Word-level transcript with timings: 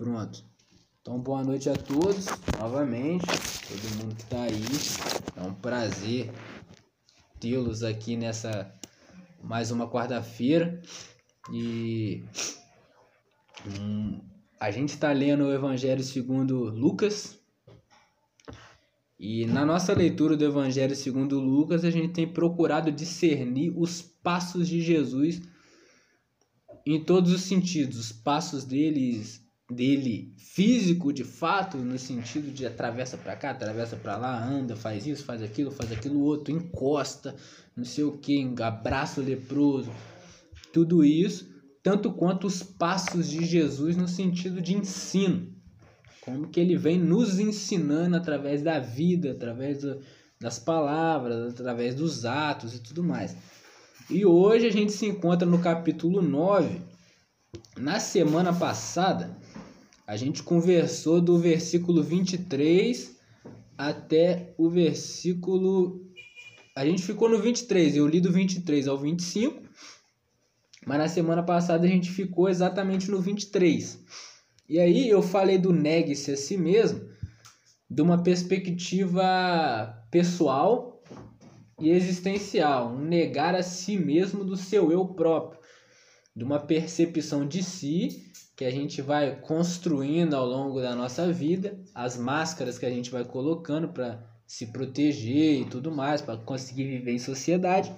Pronto. 0.00 0.42
Então, 1.02 1.18
boa 1.18 1.44
noite 1.44 1.68
a 1.68 1.74
todos, 1.74 2.24
novamente, 2.58 3.26
todo 3.26 3.96
mundo 3.98 4.14
que 4.14 4.22
está 4.22 4.44
aí. 4.44 4.64
É 5.36 5.42
um 5.42 5.52
prazer 5.52 6.32
tê-los 7.38 7.82
aqui 7.82 8.16
nessa 8.16 8.74
mais 9.42 9.70
uma 9.70 9.86
quarta-feira. 9.86 10.80
E 11.52 12.24
hum, 13.78 14.22
a 14.58 14.70
gente 14.70 14.88
está 14.88 15.12
lendo 15.12 15.44
o 15.44 15.52
Evangelho 15.52 16.02
segundo 16.02 16.70
Lucas. 16.70 17.38
E 19.18 19.44
na 19.44 19.66
nossa 19.66 19.92
leitura 19.92 20.34
do 20.34 20.46
Evangelho 20.46 20.96
segundo 20.96 21.38
Lucas, 21.38 21.84
a 21.84 21.90
gente 21.90 22.14
tem 22.14 22.26
procurado 22.26 22.90
discernir 22.90 23.70
os 23.76 24.00
passos 24.00 24.66
de 24.66 24.80
Jesus 24.80 25.42
em 26.86 27.04
todos 27.04 27.30
os 27.32 27.42
sentidos, 27.42 27.98
os 27.98 28.12
passos 28.12 28.64
deles 28.64 29.39
dele 29.70 30.34
físico 30.36 31.12
de 31.12 31.24
fato, 31.24 31.76
no 31.78 31.98
sentido 31.98 32.50
de 32.50 32.66
atravessa 32.66 33.16
para 33.16 33.36
cá, 33.36 33.50
atravessa 33.50 33.96
para 33.96 34.16
lá, 34.16 34.44
anda, 34.44 34.74
faz 34.74 35.06
isso, 35.06 35.24
faz 35.24 35.42
aquilo, 35.42 35.70
faz 35.70 35.92
aquilo 35.92 36.20
outro, 36.20 36.52
encosta, 36.52 37.36
não 37.76 37.84
sei 37.84 38.04
o 38.04 38.18
que, 38.18 38.54
abraça 38.62 39.20
o 39.20 39.24
leproso, 39.24 39.90
tudo 40.72 41.04
isso, 41.04 41.48
tanto 41.82 42.12
quanto 42.12 42.46
os 42.46 42.62
passos 42.62 43.28
de 43.30 43.44
Jesus 43.44 43.96
no 43.96 44.08
sentido 44.08 44.60
de 44.60 44.76
ensino, 44.76 45.54
como 46.20 46.48
que 46.48 46.60
ele 46.60 46.76
vem 46.76 46.98
nos 46.98 47.38
ensinando 47.38 48.16
através 48.16 48.62
da 48.62 48.78
vida, 48.78 49.32
através 49.32 49.82
do, 49.82 50.00
das 50.40 50.58
palavras, 50.58 51.52
através 51.52 51.94
dos 51.94 52.24
atos 52.24 52.74
e 52.74 52.80
tudo 52.80 53.02
mais. 53.02 53.36
E 54.08 54.26
hoje 54.26 54.66
a 54.66 54.72
gente 54.72 54.92
se 54.92 55.06
encontra 55.06 55.46
no 55.46 55.60
capítulo 55.60 56.20
9. 56.20 56.80
Na 57.78 58.00
semana 58.00 58.52
passada, 58.52 59.30
a 60.10 60.16
gente 60.16 60.42
conversou 60.42 61.20
do 61.20 61.38
versículo 61.38 62.02
23 62.02 63.16
até 63.78 64.52
o 64.58 64.68
versículo. 64.68 66.04
A 66.74 66.84
gente 66.84 67.00
ficou 67.00 67.28
no 67.28 67.38
23, 67.38 67.94
eu 67.94 68.08
li 68.08 68.20
do 68.20 68.32
23 68.32 68.88
ao 68.88 68.98
25, 68.98 69.62
mas 70.84 70.98
na 70.98 71.06
semana 71.06 71.44
passada 71.44 71.86
a 71.86 71.88
gente 71.88 72.10
ficou 72.10 72.48
exatamente 72.48 73.08
no 73.08 73.20
23. 73.20 74.00
E 74.68 74.80
aí 74.80 75.08
eu 75.08 75.22
falei 75.22 75.58
do 75.58 75.72
negue-se 75.72 76.32
a 76.32 76.36
si 76.36 76.56
mesmo 76.56 77.08
de 77.88 78.02
uma 78.02 78.20
perspectiva 78.20 79.96
pessoal 80.10 81.04
e 81.78 81.88
existencial, 81.88 82.94
um 82.94 82.98
negar 82.98 83.54
a 83.54 83.62
si 83.62 83.96
mesmo 83.96 84.42
do 84.42 84.56
seu 84.56 84.90
eu 84.90 85.06
próprio, 85.06 85.59
de 86.34 86.44
uma 86.44 86.60
percepção 86.60 87.46
de 87.46 87.62
si 87.62 88.30
que 88.56 88.64
a 88.64 88.70
gente 88.70 89.00
vai 89.00 89.40
construindo 89.40 90.34
ao 90.34 90.46
longo 90.46 90.80
da 90.80 90.94
nossa 90.94 91.32
vida, 91.32 91.78
as 91.94 92.16
máscaras 92.16 92.78
que 92.78 92.86
a 92.86 92.90
gente 92.90 93.10
vai 93.10 93.24
colocando 93.24 93.88
para 93.88 94.22
se 94.46 94.66
proteger 94.66 95.60
e 95.60 95.64
tudo 95.64 95.90
mais, 95.90 96.20
para 96.20 96.36
conseguir 96.36 96.84
viver 96.84 97.12
em 97.12 97.18
sociedade. 97.18 97.90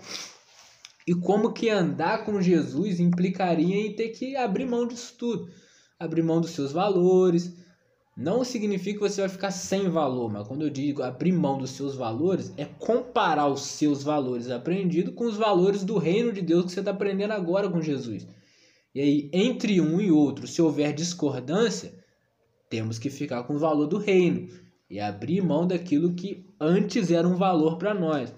E 1.06 1.14
como 1.14 1.52
que 1.52 1.68
andar 1.68 2.24
com 2.24 2.40
Jesus 2.40 3.00
implicaria 3.00 3.86
em 3.86 3.96
ter 3.96 4.10
que 4.10 4.36
abrir 4.36 4.66
mão 4.66 4.86
disso 4.86 5.14
tudo, 5.18 5.50
abrir 5.98 6.22
mão 6.22 6.40
dos 6.40 6.50
seus 6.50 6.70
valores. 6.70 7.61
Não 8.16 8.44
significa 8.44 8.98
que 8.98 9.08
você 9.08 9.22
vai 9.22 9.30
ficar 9.30 9.50
sem 9.50 9.88
valor, 9.88 10.30
mas 10.30 10.46
quando 10.46 10.62
eu 10.62 10.70
digo 10.70 11.02
abrir 11.02 11.32
mão 11.32 11.56
dos 11.56 11.70
seus 11.70 11.94
valores, 11.94 12.52
é 12.58 12.66
comparar 12.66 13.48
os 13.48 13.62
seus 13.62 14.02
valores 14.02 14.50
aprendidos 14.50 15.14
com 15.14 15.24
os 15.24 15.36
valores 15.36 15.82
do 15.82 15.96
reino 15.96 16.30
de 16.30 16.42
Deus 16.42 16.66
que 16.66 16.72
você 16.72 16.80
está 16.80 16.90
aprendendo 16.90 17.32
agora 17.32 17.70
com 17.70 17.80
Jesus. 17.80 18.26
E 18.94 19.00
aí, 19.00 19.30
entre 19.32 19.80
um 19.80 19.98
e 19.98 20.12
outro, 20.12 20.46
se 20.46 20.60
houver 20.60 20.92
discordância, 20.92 21.94
temos 22.68 22.98
que 22.98 23.08
ficar 23.08 23.44
com 23.44 23.54
o 23.54 23.58
valor 23.58 23.86
do 23.86 23.96
reino 23.96 24.48
e 24.90 25.00
abrir 25.00 25.40
mão 25.40 25.66
daquilo 25.66 26.12
que 26.12 26.44
antes 26.60 27.10
era 27.10 27.26
um 27.26 27.36
valor 27.36 27.78
para 27.78 27.94
nós. 27.94 28.34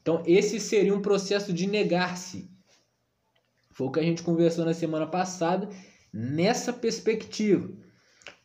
Então, 0.00 0.20
esse 0.26 0.58
seria 0.58 0.92
um 0.92 1.00
processo 1.00 1.52
de 1.52 1.68
negar-se. 1.68 2.50
Foi 3.70 3.86
o 3.86 3.90
que 3.90 4.00
a 4.00 4.02
gente 4.02 4.24
conversou 4.24 4.64
na 4.64 4.74
semana 4.74 5.06
passada, 5.06 5.68
nessa 6.12 6.72
perspectiva. 6.72 7.70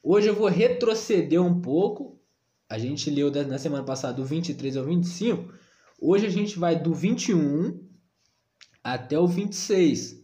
Hoje 0.09 0.29
eu 0.29 0.35
vou 0.35 0.47
retroceder 0.47 1.43
um 1.43 1.59
pouco. 1.59 2.17
A 2.69 2.79
gente 2.79 3.09
leu 3.09 3.29
na 3.45 3.57
semana 3.57 3.83
passada 3.83 4.13
do 4.13 4.23
23 4.23 4.77
ao 4.77 4.85
25. 4.85 5.53
Hoje 5.99 6.25
a 6.25 6.29
gente 6.29 6.57
vai 6.57 6.81
do 6.81 6.93
21 6.93 7.77
até 8.81 9.19
o 9.19 9.27
26. 9.27 10.15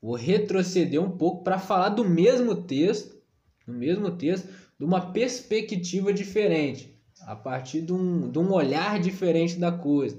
Vou 0.00 0.14
retroceder 0.14 1.02
um 1.02 1.18
pouco 1.18 1.44
para 1.44 1.58
falar 1.58 1.90
do 1.90 2.02
mesmo 2.02 2.62
texto, 2.62 3.14
do 3.66 3.74
mesmo 3.74 4.10
texto, 4.12 4.48
de 4.78 4.86
uma 4.86 5.12
perspectiva 5.12 6.10
diferente, 6.10 6.98
a 7.26 7.36
partir 7.36 7.82
de 7.82 7.92
um, 7.92 8.30
de 8.30 8.38
um 8.38 8.50
olhar 8.54 8.98
diferente 8.98 9.56
da 9.56 9.70
coisa, 9.70 10.18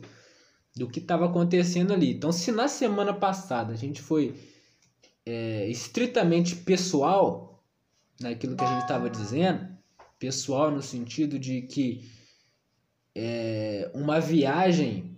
do 0.76 0.88
que 0.88 1.00
estava 1.00 1.26
acontecendo 1.26 1.92
ali. 1.92 2.14
Então, 2.14 2.32
se 2.32 2.52
na 2.52 2.68
semana 2.68 3.16
passada 3.16 3.74
a 3.74 3.76
gente 3.76 4.00
foi 4.00 4.36
é, 5.26 5.68
estritamente 5.72 6.56
pessoal, 6.56 7.55
naquilo 8.20 8.56
que 8.56 8.64
a 8.64 8.68
gente 8.68 8.82
estava 8.84 9.10
dizendo, 9.10 9.68
pessoal 10.20 10.72
no 10.72 10.82
sentido 10.82 11.38
de 11.38 11.62
que 11.64 12.10
é, 13.16 13.90
uma 13.94 14.20
viagem 14.20 15.16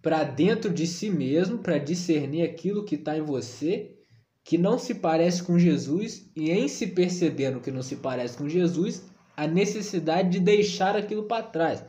para 0.00 0.24
dentro 0.24 0.72
de 0.72 0.86
si 0.86 1.10
mesmo, 1.10 1.58
para 1.58 1.78
discernir 1.78 2.42
aquilo 2.42 2.84
que 2.84 2.94
está 2.94 3.16
em 3.16 3.22
você, 3.22 3.96
que 4.44 4.56
não 4.56 4.78
se 4.78 4.94
parece 4.94 5.42
com 5.42 5.58
Jesus, 5.58 6.30
e 6.34 6.50
em 6.50 6.68
se 6.68 6.86
percebendo 6.86 7.60
que 7.60 7.70
não 7.70 7.82
se 7.82 7.96
parece 7.96 8.36
com 8.36 8.48
Jesus, 8.48 9.02
a 9.36 9.46
necessidade 9.46 10.30
de 10.30 10.40
deixar 10.40 10.96
aquilo 10.96 11.24
para 11.24 11.42
trás. 11.42 11.84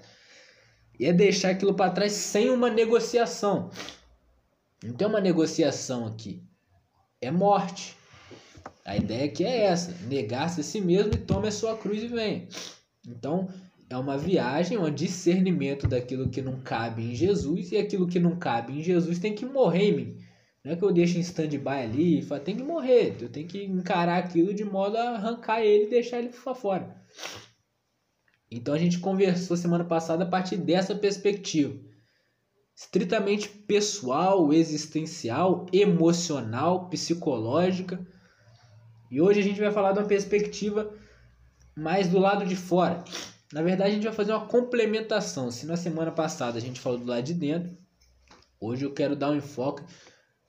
E 1.00 1.06
é 1.06 1.14
deixar 1.14 1.52
aquilo 1.52 1.74
para 1.74 1.92
trás 1.92 2.12
sem 2.12 2.50
uma 2.50 2.70
negociação. 2.70 3.70
Não 4.84 4.94
tem 4.94 5.08
uma 5.08 5.22
negociação 5.22 6.06
aqui. 6.06 6.44
É 7.22 7.32
morte. 7.32 7.98
A 8.90 8.98
ideia 8.98 9.26
aqui 9.26 9.44
é 9.44 9.66
essa: 9.66 9.94
negar-se 10.08 10.62
a 10.62 10.64
si 10.64 10.82
mesmo 10.82 11.14
e 11.14 11.18
tome 11.18 11.48
a 11.48 11.52
sua 11.52 11.78
cruz 11.78 12.02
e 12.02 12.08
venha. 12.08 12.48
Então, 13.08 13.48
é 13.88 13.96
uma 13.96 14.18
viagem, 14.18 14.80
um 14.80 14.90
discernimento 14.90 15.88
daquilo 15.88 16.28
que 16.28 16.42
não 16.42 16.60
cabe 16.62 17.04
em 17.04 17.14
Jesus 17.14 17.72
e 17.72 17.78
aquilo 17.78 18.08
que 18.08 18.20
não 18.20 18.36
cabe 18.38 18.74
em 18.74 18.82
Jesus 18.82 19.20
tem 19.20 19.36
que 19.36 19.46
morrer 19.46 19.90
em 19.90 19.96
mim. 19.96 20.18
Não 20.66 20.72
é 20.72 20.76
que 20.76 20.84
eu 20.84 20.92
deixo 20.92 21.20
em 21.20 21.22
stand-by 21.22 21.70
ali 21.70 22.18
e 22.18 22.22
falo, 22.24 22.42
tem 22.42 22.56
que 22.56 22.64
morrer, 22.64 23.16
eu 23.22 23.30
tenho 23.30 23.48
que 23.48 23.64
encarar 23.64 24.18
aquilo 24.18 24.56
de 24.56 24.66
modo 24.66 24.98
a 24.98 25.12
arrancar 25.12 25.62
ele 25.62 25.86
e 25.86 25.90
deixar 25.90 26.18
ele 26.18 26.32
fora. 26.32 27.00
Então 28.50 28.74
a 28.74 28.78
gente 28.80 28.98
conversou 28.98 29.56
semana 29.56 29.86
passada 29.86 30.24
a 30.24 30.28
partir 30.28 30.58
dessa 30.58 30.96
perspectiva. 30.96 31.80
Estritamente 32.76 33.50
pessoal, 33.50 34.52
existencial, 34.52 35.68
emocional, 35.72 36.90
psicológica. 36.90 38.04
E 39.10 39.22
hoje 39.22 39.40
a 39.40 39.44
gente 39.44 39.60
vai 39.60 39.72
falar 39.72 39.92
de 39.92 40.00
uma 40.00 40.08
perspectiva 40.08 40.92
mais 41.76 42.08
do 42.08 42.20
lado 42.20 42.46
de 42.46 42.56
fora. 42.56 43.04
Na 43.52 43.62
verdade, 43.62 43.92
a 43.92 43.94
gente 43.96 44.04
vai 44.04 44.14
fazer 44.14 44.32
uma 44.32 44.46
complementação. 44.46 45.50
Se 45.50 45.66
na 45.66 45.76
semana 45.76 46.12
passada 46.12 46.58
a 46.58 46.62
gente 46.62 46.80
falou 46.80 47.00
do 47.00 47.06
lado 47.06 47.24
de 47.24 47.34
dentro, 47.34 47.76
hoje 48.60 48.86
eu 48.86 48.94
quero 48.94 49.16
dar 49.16 49.32
um 49.32 49.38
enfoque 49.38 49.84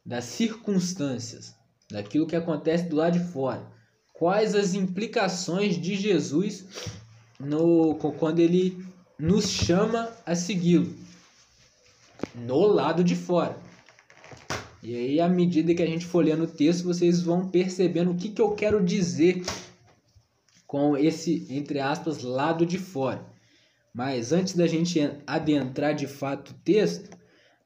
das 0.04 0.24
circunstâncias, 0.24 1.54
daquilo 1.90 2.26
que 2.26 2.36
acontece 2.36 2.84
do 2.84 2.96
lado 2.96 3.18
de 3.18 3.24
fora. 3.24 3.62
Quais 4.12 4.54
as 4.54 4.74
implicações 4.74 5.80
de 5.80 5.94
Jesus 5.94 6.66
no 7.38 7.94
quando 7.94 8.40
ele 8.40 8.84
nos 9.18 9.48
chama 9.48 10.10
a 10.26 10.34
segui-lo 10.34 10.94
no 12.34 12.66
lado 12.66 13.02
de 13.02 13.14
fora. 13.14 13.56
E 14.82 14.96
aí, 14.96 15.20
à 15.20 15.28
medida 15.28 15.74
que 15.74 15.82
a 15.82 15.86
gente 15.86 16.06
for 16.06 16.24
lendo 16.24 16.44
o 16.44 16.46
texto, 16.46 16.84
vocês 16.84 17.20
vão 17.20 17.48
percebendo 17.48 18.12
o 18.12 18.16
que, 18.16 18.30
que 18.30 18.40
eu 18.40 18.52
quero 18.52 18.82
dizer 18.82 19.42
com 20.66 20.96
esse, 20.96 21.46
entre 21.50 21.80
aspas, 21.80 22.22
lado 22.22 22.64
de 22.64 22.78
fora. 22.78 23.26
Mas 23.92 24.32
antes 24.32 24.54
da 24.54 24.66
gente 24.66 25.00
adentrar 25.26 25.94
de 25.94 26.06
fato 26.06 26.50
o 26.50 26.54
texto, 26.64 27.10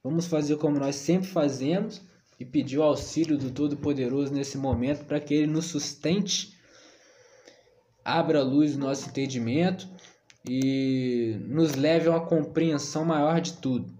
vamos 0.02 0.26
fazer 0.26 0.56
como 0.56 0.78
nós 0.78 0.96
sempre 0.96 1.28
fazemos 1.28 2.02
e 2.40 2.44
pedir 2.44 2.78
o 2.78 2.82
auxílio 2.82 3.38
do 3.38 3.50
Todo-Poderoso 3.50 4.32
nesse 4.32 4.58
momento 4.58 5.04
para 5.04 5.20
que 5.20 5.34
ele 5.34 5.46
nos 5.46 5.66
sustente, 5.66 6.58
abra 8.04 8.40
a 8.40 8.42
luz 8.42 8.74
no 8.76 8.86
nosso 8.86 9.08
entendimento 9.08 9.88
e 10.48 11.36
nos 11.46 11.74
leve 11.74 12.08
a 12.08 12.12
uma 12.12 12.26
compreensão 12.26 13.04
maior 13.04 13.40
de 13.40 13.52
tudo. 13.52 13.92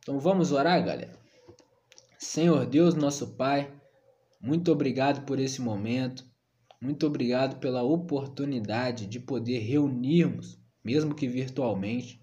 Então 0.00 0.18
vamos 0.18 0.52
orar, 0.52 0.84
galera. 0.84 1.19
Senhor 2.22 2.66
Deus, 2.66 2.94
nosso 2.94 3.34
Pai, 3.34 3.74
muito 4.38 4.70
obrigado 4.70 5.24
por 5.24 5.40
esse 5.40 5.62
momento. 5.62 6.22
Muito 6.78 7.06
obrigado 7.06 7.58
pela 7.58 7.82
oportunidade 7.82 9.06
de 9.06 9.18
poder 9.18 9.60
reunirmos, 9.60 10.60
mesmo 10.84 11.14
que 11.14 11.26
virtualmente. 11.26 12.20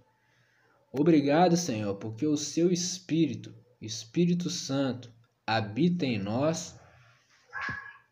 Obrigado, 0.94 1.58
Senhor, 1.58 1.96
porque 1.96 2.28
o 2.28 2.38
seu 2.38 2.72
Espírito, 2.72 3.56
Espírito 3.82 4.52
Santo, 4.52 5.12
habita 5.48 6.06
em 6.06 6.20
nós 6.20 6.80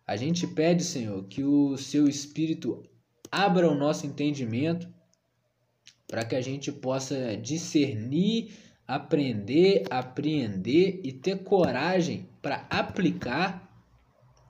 A 0.07 0.15
gente 0.15 0.47
pede, 0.47 0.83
Senhor, 0.83 1.27
que 1.27 1.43
o 1.43 1.77
seu 1.77 2.07
Espírito 2.07 2.81
abra 3.31 3.69
o 3.69 3.75
nosso 3.75 4.07
entendimento 4.07 4.91
para 6.07 6.25
que 6.25 6.35
a 6.35 6.41
gente 6.41 6.71
possa 6.71 7.37
discernir, 7.37 8.64
aprender, 8.87 9.85
apreender 9.89 10.99
e 11.03 11.11
ter 11.11 11.43
coragem 11.43 12.29
para 12.41 12.67
aplicar 12.69 13.65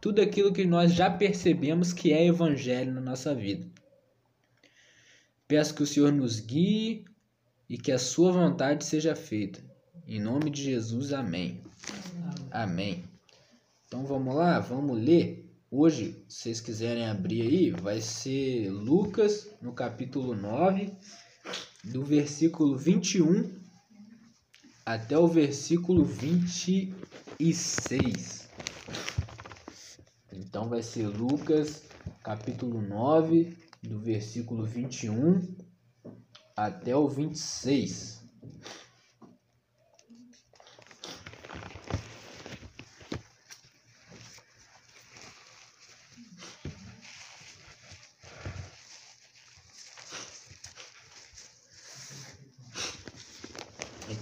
tudo 0.02 0.22
aquilo 0.22 0.54
que 0.54 0.66
nós 0.66 0.94
já 0.94 1.10
percebemos 1.10 1.94
que 1.94 2.12
é 2.12 2.26
evangelho 2.26 2.94
na 2.94 3.02
nossa 3.02 3.34
vida. 3.34 3.66
Peço 5.48 5.74
que 5.74 5.84
o 5.84 5.88
Senhor 5.88 6.12
nos 6.12 6.40
guie 6.40 7.06
e 7.70 7.78
que 7.78 7.92
a 7.92 8.00
sua 8.00 8.32
vontade 8.32 8.84
seja 8.84 9.16
feita. 9.16 9.64
Em 10.08 10.20
nome 10.20 10.50
de 10.50 10.64
Jesus, 10.64 11.14
amém. 11.14 11.64
Amém. 12.52 13.04
Então 13.88 14.06
vamos 14.06 14.36
lá, 14.36 14.60
vamos 14.60 15.00
ler. 15.00 15.50
Hoje, 15.72 16.24
se 16.28 16.44
vocês 16.44 16.62
quiserem 16.62 17.08
abrir 17.08 17.42
aí, 17.42 17.72
vai 17.72 18.00
ser 18.02 18.70
Lucas 18.70 19.50
no 19.62 19.74
capítulo 19.74 20.36
9, 20.36 20.94
do 21.86 22.04
versículo 22.04 22.78
21 22.78 23.65
até 24.86 25.18
o 25.18 25.28
versículo 25.28 26.06
26. 26.06 28.48
Então 30.32 30.70
vai 30.70 30.84
ser 30.84 31.08
Lucas 31.08 31.82
capítulo 32.24 32.80
9, 32.82 33.58
do 33.82 34.00
versículo 34.00 34.64
21 34.64 35.42
até 36.56 36.96
o 36.96 37.08
26. 37.08 38.15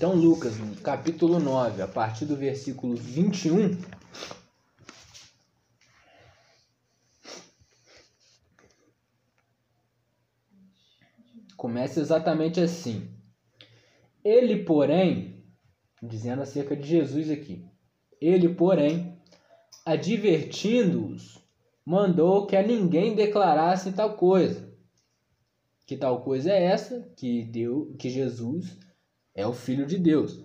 Então, 0.03 0.15
Lucas, 0.15 0.57
no 0.57 0.75
capítulo 0.75 1.39
9, 1.39 1.81
a 1.81 1.88
partir 1.88 2.25
do 2.25 2.35
versículo 2.35 2.94
21, 2.94 3.77
começa 11.55 12.01
exatamente 12.01 12.59
assim. 12.59 13.07
Ele, 14.21 14.65
porém, 14.65 15.41
dizendo 16.01 16.41
acerca 16.41 16.75
de 16.75 16.85
Jesus 16.85 17.31
aqui, 17.31 17.65
ele, 18.19 18.50
porém, 18.50 19.17
advertindo-os, 19.85 21.39
mandou 21.85 22.45
que 22.45 22.57
a 22.57 22.61
ninguém 22.61 23.15
declarasse 23.15 23.94
tal 23.94 24.17
coisa. 24.17 24.69
Que 25.88 25.95
tal 25.95 26.25
coisa 26.25 26.51
é 26.51 26.61
essa? 26.61 27.09
Que 27.15 27.45
deu, 27.45 27.95
que 27.97 28.09
Jesus 28.09 28.82
é 29.35 29.45
o 29.45 29.53
Filho 29.53 29.85
de 29.85 29.97
Deus. 29.97 30.39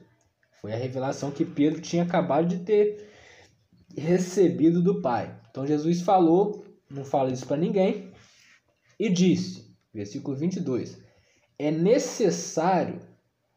Foi 0.60 0.72
a 0.72 0.76
revelação 0.76 1.30
que 1.30 1.44
Pedro 1.44 1.80
tinha 1.80 2.02
acabado 2.02 2.48
de 2.48 2.58
ter 2.58 3.08
recebido 3.96 4.82
do 4.82 5.00
Pai. 5.00 5.38
Então 5.50 5.66
Jesus 5.66 6.00
falou, 6.00 6.64
não 6.90 7.04
fala 7.04 7.30
isso 7.30 7.46
para 7.46 7.56
ninguém, 7.56 8.12
e 8.98 9.08
disse, 9.08 9.74
versículo 9.92 10.36
22, 10.36 10.98
é 11.58 11.70
necessário 11.70 13.00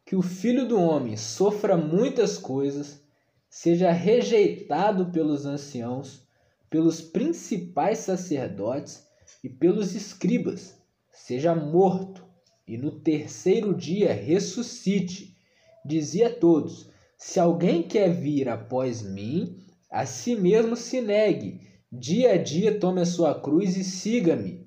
que 0.05 0.15
o 0.15 0.21
Filho 0.21 0.67
do 0.67 0.79
Homem 0.79 1.15
sofra 1.15 1.77
muitas 1.77 2.37
coisas, 2.37 3.01
seja 3.49 3.91
rejeitado 3.91 5.11
pelos 5.11 5.45
anciãos, 5.45 6.27
pelos 6.69 7.01
principais 7.01 7.99
sacerdotes 7.99 9.07
e 9.43 9.49
pelos 9.49 9.95
escribas, 9.95 10.77
seja 11.11 11.55
morto 11.55 12.30
e 12.71 12.77
no 12.77 12.89
terceiro 12.89 13.75
dia 13.75 14.13
ressuscite. 14.13 15.35
Dizia 15.83 16.27
a 16.27 16.33
todos: 16.33 16.89
Se 17.17 17.37
alguém 17.37 17.83
quer 17.83 18.09
vir 18.09 18.47
após 18.47 19.01
mim, 19.01 19.57
a 19.89 20.05
si 20.05 20.37
mesmo 20.37 20.77
se 20.77 21.01
negue, 21.01 21.59
dia 21.91 22.31
a 22.31 22.37
dia 22.37 22.79
tome 22.79 23.01
a 23.01 23.05
sua 23.05 23.37
cruz 23.37 23.75
e 23.75 23.83
siga-me. 23.83 24.65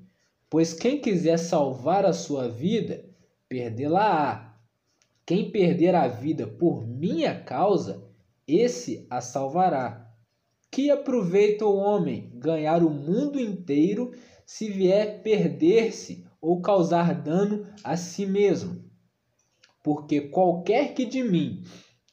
Pois 0.50 0.74
quem 0.74 1.00
quiser 1.00 1.38
salvar 1.38 2.04
a 2.04 2.12
sua 2.12 2.46
vida, 2.46 3.02
perdê-la-á. 3.48 4.54
Quem 5.24 5.50
perder 5.50 5.94
a 5.94 6.06
vida 6.06 6.46
por 6.46 6.86
minha 6.86 7.34
causa, 7.42 8.06
esse 8.46 9.06
a 9.08 9.22
salvará. 9.22 10.14
Que 10.70 10.90
aproveita 10.90 11.64
o 11.64 11.76
homem 11.76 12.30
ganhar 12.34 12.82
o 12.82 12.90
mundo 12.90 13.40
inteiro 13.40 14.12
se 14.44 14.68
vier 14.68 15.22
perder-se 15.22 16.23
ou 16.44 16.60
causar 16.60 17.14
dano 17.14 17.66
a 17.82 17.96
si 17.96 18.26
mesmo. 18.26 18.84
Porque 19.82 20.20
qualquer 20.20 20.94
que 20.94 21.06
de 21.06 21.22
mim 21.22 21.64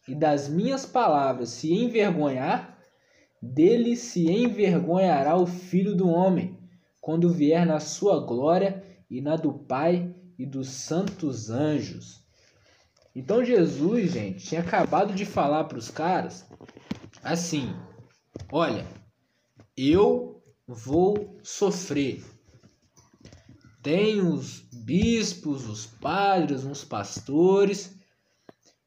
e 0.07 0.15
das 0.15 0.47
minhas 0.47 0.85
palavras 0.85 1.49
se 1.49 1.73
envergonhar, 1.73 2.79
dele 3.41 3.95
se 3.95 4.31
envergonhará 4.31 5.35
o 5.35 5.45
Filho 5.45 5.95
do 5.95 6.07
Homem, 6.07 6.57
quando 7.01 7.29
vier 7.29 7.65
na 7.65 7.79
sua 7.79 8.25
glória 8.25 8.83
e 9.09 9.21
na 9.21 9.35
do 9.35 9.53
Pai 9.53 10.15
e 10.39 10.45
dos 10.45 10.69
santos 10.69 11.49
anjos. 11.49 12.21
Então 13.13 13.43
Jesus, 13.43 14.11
gente, 14.11 14.45
tinha 14.45 14.61
acabado 14.61 15.13
de 15.13 15.25
falar 15.25 15.65
para 15.65 15.77
os 15.77 15.91
caras 15.91 16.45
assim: 17.21 17.75
olha, 18.49 18.85
eu 19.75 20.41
vou 20.65 21.37
sofrer, 21.43 22.23
tem 23.81 24.21
os 24.21 24.59
bispos, 24.71 25.67
os 25.67 25.85
padres, 25.85 26.65
uns 26.65 26.83
pastores, 26.83 27.95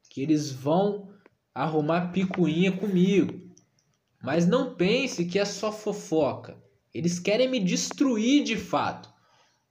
que 0.09 0.21
eles 0.21 0.51
vão 0.51 1.09
arrumar 1.53 2.11
picuinha 2.11 2.71
comigo. 2.71 3.41
Mas 4.23 4.47
não 4.47 4.73
pense 4.73 5.25
que 5.25 5.37
é 5.37 5.45
só 5.45 5.71
fofoca. 5.71 6.57
Eles 6.93 7.19
querem 7.19 7.49
me 7.49 7.59
destruir 7.59 8.43
de 8.43 8.55
fato. 8.55 9.09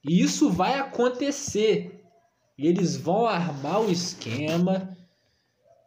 E 0.04 0.20
isso 0.20 0.50
vai 0.50 0.78
acontecer. 0.78 2.04
Eles 2.56 2.96
vão 2.96 3.26
armar 3.26 3.80
o 3.80 3.90
esquema. 3.90 4.96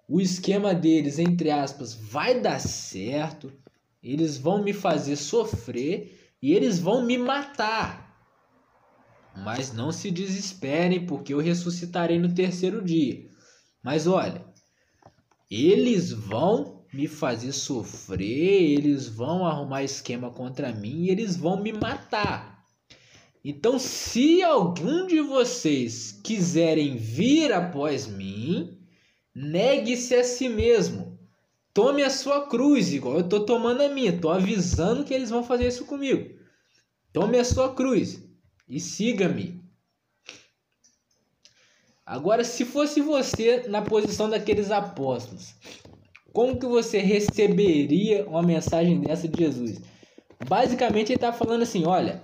O 0.09 0.19
esquema 0.19 0.73
deles, 0.73 1.19
entre 1.19 1.51
aspas, 1.51 1.93
vai 1.93 2.41
dar 2.41 2.59
certo. 2.59 3.53
Eles 4.01 4.37
vão 4.37 4.63
me 4.63 4.73
fazer 4.73 5.15
sofrer 5.15 6.33
e 6.41 6.53
eles 6.53 6.79
vão 6.79 7.05
me 7.05 7.17
matar. 7.17 8.06
Mas 9.43 9.71
não 9.71 9.91
se 9.91 10.09
desesperem, 10.09 11.05
porque 11.05 11.33
eu 11.33 11.39
ressuscitarei 11.39 12.17
no 12.17 12.33
terceiro 12.33 12.83
dia. 12.83 13.29
Mas 13.83 14.07
olha, 14.07 14.43
eles 15.49 16.11
vão 16.11 16.85
me 16.93 17.07
fazer 17.07 17.51
sofrer, 17.51 18.23
eles 18.23 19.07
vão 19.07 19.45
arrumar 19.45 19.83
esquema 19.83 20.31
contra 20.31 20.73
mim 20.73 21.07
eles 21.07 21.35
vão 21.35 21.61
me 21.61 21.71
matar. 21.71 22.65
Então, 23.43 23.77
se 23.77 24.41
algum 24.43 25.05
de 25.05 25.21
vocês 25.21 26.19
quiserem 26.23 26.97
vir 26.97 27.53
após 27.53 28.07
mim, 28.07 28.77
negue-se 29.33 30.15
a 30.15 30.23
si 30.23 30.49
mesmo. 30.49 31.17
Tome 31.73 32.03
a 32.03 32.09
sua 32.09 32.47
cruz, 32.47 32.91
igual 32.91 33.15
eu 33.15 33.21
estou 33.21 33.45
tomando 33.45 33.83
a 33.83 33.89
minha. 33.89 34.09
Estou 34.09 34.31
avisando 34.31 35.05
que 35.05 35.13
eles 35.13 35.29
vão 35.29 35.43
fazer 35.43 35.67
isso 35.67 35.85
comigo. 35.85 36.35
Tome 37.13 37.37
a 37.37 37.45
sua 37.45 37.73
cruz 37.73 38.26
e 38.67 38.79
siga-me. 38.79 39.61
Agora, 42.05 42.43
se 42.43 42.65
fosse 42.65 43.01
você 43.01 43.67
na 43.67 43.81
posição 43.81 44.29
daqueles 44.29 44.71
apóstolos, 44.71 45.55
como 46.31 46.57
que 46.57 46.65
você 46.65 46.99
receberia 46.99 48.25
uma 48.27 48.41
mensagem 48.41 48.99
dessa 49.01 49.27
de 49.27 49.43
Jesus? 49.43 49.81
Basicamente, 50.47 51.09
ele 51.09 51.15
está 51.15 51.33
falando 51.33 51.63
assim: 51.63 51.85
olha, 51.85 52.23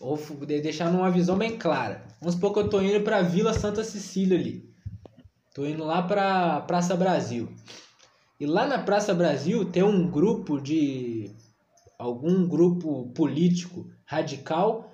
vou 0.00 0.16
deixar 0.46 0.92
numa 0.92 1.10
visão 1.10 1.36
bem 1.36 1.58
clara. 1.58 2.04
Vamos 2.20 2.34
supor 2.34 2.52
que 2.52 2.58
eu 2.60 2.64
estou 2.66 2.82
indo 2.82 3.02
para 3.02 3.18
a 3.18 3.22
Vila 3.22 3.52
Santa 3.52 3.82
Cecília 3.82 4.38
ali. 4.38 4.70
Estou 5.48 5.66
indo 5.66 5.84
lá 5.84 6.02
para 6.02 6.60
Praça 6.60 6.94
Brasil. 6.94 7.52
E 8.38 8.46
lá 8.46 8.66
na 8.66 8.78
Praça 8.78 9.12
Brasil 9.12 9.64
tem 9.64 9.82
um 9.82 10.08
grupo 10.08 10.60
de. 10.60 11.30
algum 11.98 12.46
grupo 12.46 13.10
político 13.14 13.90
radical 14.04 14.89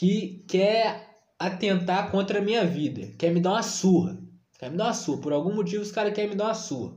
que 0.00 0.42
quer 0.48 1.20
atentar 1.38 2.10
contra 2.10 2.38
a 2.38 2.42
minha 2.42 2.64
vida, 2.64 3.12
quer 3.18 3.30
me 3.30 3.38
dar 3.38 3.50
uma 3.50 3.62
surra, 3.62 4.18
quer 4.58 4.70
me 4.70 4.78
dar 4.78 4.84
uma 4.84 4.94
surra, 4.94 5.20
por 5.20 5.30
algum 5.30 5.54
motivo 5.54 5.82
os 5.82 5.92
caras 5.92 6.14
querem 6.14 6.30
me 6.30 6.36
dar 6.36 6.46
uma 6.46 6.54
surra. 6.54 6.94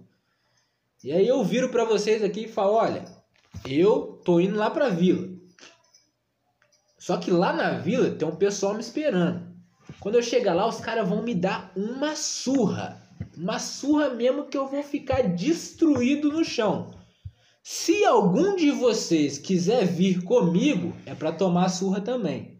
E 1.03 1.11
aí 1.11 1.27
eu 1.27 1.43
viro 1.43 1.67
para 1.67 1.83
vocês 1.83 2.23
aqui 2.23 2.45
e 2.45 2.47
falo, 2.47 2.75
olha, 2.75 3.03
eu 3.67 4.21
tô 4.23 4.39
indo 4.39 4.55
lá 4.55 4.69
pra 4.69 4.87
vila. 4.87 5.27
Só 6.97 7.17
que 7.17 7.29
lá 7.29 7.51
na 7.51 7.71
vila 7.71 8.09
tem 8.09 8.25
um 8.25 8.37
pessoal 8.37 8.73
me 8.73 8.79
esperando. 8.79 9.53
Quando 9.99 10.15
eu 10.15 10.23
chegar 10.23 10.53
lá, 10.53 10.65
os 10.65 10.79
caras 10.79 11.05
vão 11.05 11.21
me 11.21 11.35
dar 11.35 11.73
uma 11.75 12.15
surra. 12.15 13.03
Uma 13.35 13.59
surra 13.59 14.11
mesmo 14.11 14.45
que 14.45 14.57
eu 14.57 14.65
vou 14.65 14.81
ficar 14.81 15.23
destruído 15.23 16.31
no 16.31 16.45
chão. 16.45 16.89
Se 17.61 18.05
algum 18.05 18.55
de 18.55 18.71
vocês 18.71 19.37
quiser 19.37 19.85
vir 19.85 20.23
comigo, 20.23 20.93
é 21.05 21.13
para 21.13 21.33
tomar 21.33 21.67
surra 21.67 21.99
também. 21.99 22.52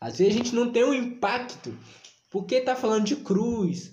Às 0.00 0.18
vezes 0.18 0.34
a 0.34 0.36
gente 0.36 0.54
não 0.54 0.70
tem 0.70 0.84
um 0.84 0.94
impacto, 0.94 1.76
porque 2.30 2.60
tá 2.60 2.76
falando 2.76 3.04
de 3.04 3.16
cruz, 3.16 3.92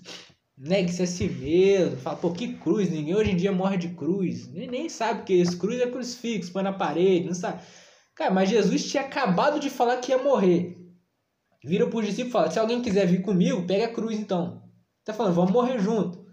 negue-se 0.56 1.02
a 1.02 1.06
si 1.06 1.28
mesmo, 1.28 1.96
fala, 1.96 2.16
pô, 2.16 2.32
que 2.32 2.54
cruz, 2.54 2.90
ninguém 2.90 3.14
hoje 3.14 3.32
em 3.32 3.36
dia 3.36 3.52
morre 3.52 3.76
de 3.76 3.88
cruz, 3.88 4.48
nem, 4.48 4.68
nem 4.68 4.88
sabe 4.88 5.24
que 5.24 5.34
esse 5.34 5.56
cruz 5.56 5.80
é 5.80 5.90
crucifixo, 5.90 6.52
põe 6.52 6.62
na 6.62 6.72
parede, 6.72 7.26
não 7.26 7.34
sabe. 7.34 7.62
Cara, 8.14 8.30
mas 8.30 8.48
Jesus 8.48 8.88
tinha 8.88 9.02
acabado 9.02 9.60
de 9.60 9.68
falar 9.68 9.98
que 9.98 10.12
ia 10.12 10.22
morrer. 10.22 10.78
Vira 11.64 11.86
pro 11.88 12.00
discípulo 12.02 12.28
e 12.28 12.32
fala, 12.32 12.50
se 12.50 12.58
alguém 12.58 12.80
quiser 12.80 13.06
vir 13.06 13.22
comigo, 13.22 13.66
pega 13.66 13.86
a 13.86 13.92
cruz 13.92 14.18
então. 14.18 14.62
Tá 15.04 15.12
falando, 15.12 15.34
vamos 15.34 15.50
morrer 15.50 15.78
junto. 15.78 16.24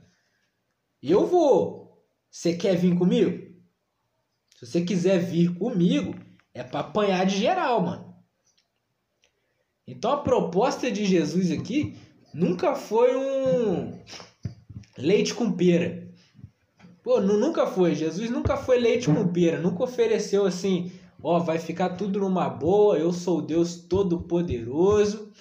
Eu 1.02 1.26
vou. 1.28 2.08
Você 2.30 2.56
quer 2.56 2.76
vir 2.76 2.98
comigo? 2.98 3.54
Se 4.56 4.66
você 4.66 4.82
quiser 4.82 5.20
vir 5.20 5.58
comigo, 5.58 6.16
é 6.54 6.64
para 6.64 6.80
apanhar 6.80 7.26
de 7.26 7.38
geral, 7.38 7.82
mano. 7.82 8.13
Então 9.88 10.12
a 10.12 10.18
proposta 10.18 10.90
de 10.90 11.06
Jesus 11.06 11.52
aqui 11.52 11.98
nunca 12.34 12.74
foi 12.76 13.16
um 13.16 14.00
leite 14.98 15.34
com 15.34 15.52
pera. 15.52 16.08
Pô, 17.04 17.20
nunca 17.20 17.68
foi. 17.68 17.94
Jesus 17.94 18.30
nunca 18.30 18.56
foi 18.56 18.80
leite 18.80 19.08
com 19.08 19.28
pera. 19.28 19.60
Nunca 19.60 19.84
ofereceu 19.84 20.46
assim, 20.46 20.92
ó, 21.22 21.40
vai 21.40 21.60
ficar 21.60 21.90
tudo 21.90 22.20
numa 22.20 22.50
boa. 22.50 22.98
Eu 22.98 23.12
sou 23.12 23.42
Deus 23.42 23.76
Todo-Poderoso. 23.76 25.32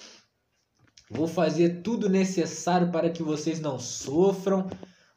Vou 1.09 1.27
fazer 1.27 1.81
tudo 1.81 2.09
necessário 2.09 2.91
para 2.91 3.09
que 3.09 3.23
vocês 3.23 3.61
não 3.61 3.79
sofram. 3.79 4.67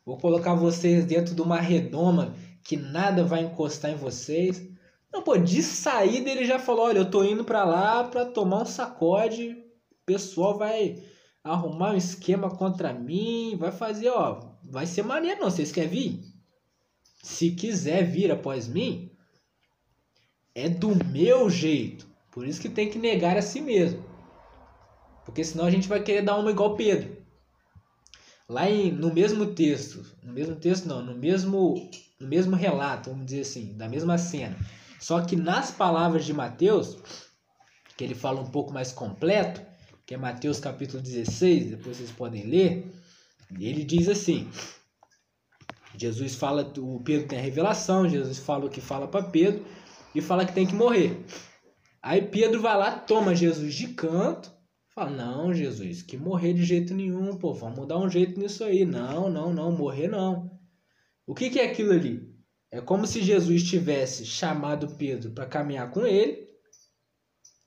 Vou 0.04 0.18
colocar 0.18 0.54
vocês 0.54 1.04
dentro 1.04 1.35
de 1.35 1.42
uma 1.42 1.61
redoma 1.61 2.35
que 2.62 2.76
nada 2.76 3.25
vai 3.25 3.42
encostar 3.42 3.90
em 3.90 3.97
vocês. 3.97 4.75
Não, 5.16 5.23
pô, 5.23 5.35
de 5.38 5.62
saída 5.62 6.28
ele 6.28 6.44
já 6.44 6.58
falou: 6.58 6.85
olha, 6.85 6.99
eu 6.99 7.11
tô 7.11 7.25
indo 7.25 7.42
para 7.42 7.64
lá 7.64 8.04
para 8.04 8.26
tomar 8.26 8.61
um 8.61 8.66
sacode. 8.66 9.52
O 9.90 10.04
pessoal 10.04 10.58
vai 10.58 11.02
arrumar 11.42 11.92
um 11.92 11.96
esquema 11.96 12.50
contra 12.50 12.92
mim, 12.92 13.56
vai 13.58 13.73
fazer, 13.73 14.11
ó, 14.11 14.40
vai 14.62 14.85
ser 14.85 15.02
maneiro 15.02 15.40
não, 15.40 15.50
vocês 15.50 15.73
querem 15.73 15.88
vir? 15.88 16.20
Se 17.23 17.52
quiser 17.52 18.04
vir 18.04 18.30
após 18.30 18.68
mim, 18.68 19.11
é 20.54 20.68
do 20.68 20.94
meu 21.06 21.49
jeito. 21.49 22.06
Por 22.30 22.46
isso 22.46 22.61
que 22.61 22.68
tem 22.68 22.90
que 22.90 22.99
negar 22.99 23.38
a 23.38 23.42
si 23.42 23.62
mesmo. 23.62 24.04
Porque 25.25 25.42
senão 25.42 25.64
a 25.64 25.70
gente 25.70 25.88
vai 25.88 26.02
querer 26.02 26.20
dar 26.20 26.37
uma 26.37 26.50
igual 26.50 26.76
Pedro. 26.76 27.16
Lá 28.46 28.68
em, 28.68 28.92
no 28.92 29.14
mesmo 29.14 29.46
texto, 29.46 30.04
no 30.23 30.35
mesmo 30.35 30.56
texto 30.56 30.85
não, 30.85 31.02
no 31.02 31.14
mesmo, 31.14 31.90
no 32.20 32.28
mesmo 32.28 32.54
relato, 32.54 33.08
vamos 33.08 33.25
dizer 33.25 33.40
assim, 33.40 33.73
da 33.78 33.88
mesma 33.88 34.18
cena. 34.18 34.58
Só 35.06 35.20
que 35.20 35.36
nas 35.36 35.70
palavras 35.70 36.25
de 36.25 36.32
Mateus, 36.32 36.98
que 37.96 38.02
ele 38.02 38.12
fala 38.16 38.40
um 38.40 38.50
pouco 38.50 38.72
mais 38.72 38.90
completo, 38.90 39.64
que 40.04 40.14
é 40.14 40.16
Mateus 40.16 40.58
capítulo 40.58 41.00
16, 41.00 41.70
depois 41.70 41.96
vocês 41.96 42.10
podem 42.10 42.44
ler, 42.44 42.92
ele 43.56 43.84
diz 43.84 44.08
assim: 44.08 44.50
Jesus 45.96 46.34
fala, 46.34 46.72
o 46.78 46.98
Pedro 47.04 47.28
tem 47.28 47.38
a 47.38 47.42
revelação, 47.42 48.08
Jesus 48.08 48.40
fala 48.40 48.66
o 48.66 48.68
que 48.68 48.80
fala 48.80 49.06
para 49.06 49.25
Pedro 49.25 49.64
e 50.12 50.20
fala 50.20 50.44
que 50.44 50.52
tem 50.52 50.66
que 50.66 50.75
morrer. 50.75 51.25
Aí 52.02 52.22
Pedro 52.22 52.60
vai 52.60 52.76
lá, 52.76 52.98
toma 52.98 53.32
Jesus 53.32 53.76
de 53.76 53.86
canto, 53.94 54.52
fala: 54.92 55.10
Não, 55.10 55.54
Jesus, 55.54 56.02
que 56.02 56.16
morrer 56.16 56.52
de 56.52 56.64
jeito 56.64 56.92
nenhum, 56.92 57.36
pô, 57.36 57.54
vamos 57.54 57.86
dar 57.86 57.98
um 57.98 58.10
jeito 58.10 58.40
nisso 58.40 58.64
aí. 58.64 58.84
Não, 58.84 59.30
não, 59.30 59.54
não, 59.54 59.70
morrer 59.70 60.08
não. 60.08 60.50
O 61.25 61.32
que, 61.32 61.48
que 61.48 61.60
é 61.60 61.70
aquilo 61.70 61.92
ali? 61.92 62.35
É 62.76 62.80
como 62.80 63.06
se 63.06 63.23
Jesus 63.23 63.62
tivesse 63.62 64.26
chamado 64.26 64.97
Pedro 64.97 65.30
para 65.30 65.47
caminhar 65.47 65.90
com 65.90 66.06
ele 66.06 66.47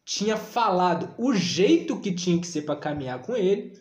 tinha 0.09 0.37
falado 0.37 1.13
o 1.19 1.35
jeito 1.35 1.99
que 1.99 2.11
tinha 2.11 2.41
que 2.41 2.47
ser 2.47 2.63
para 2.63 2.75
caminhar 2.75 3.21
com 3.21 3.35
ele. 3.35 3.73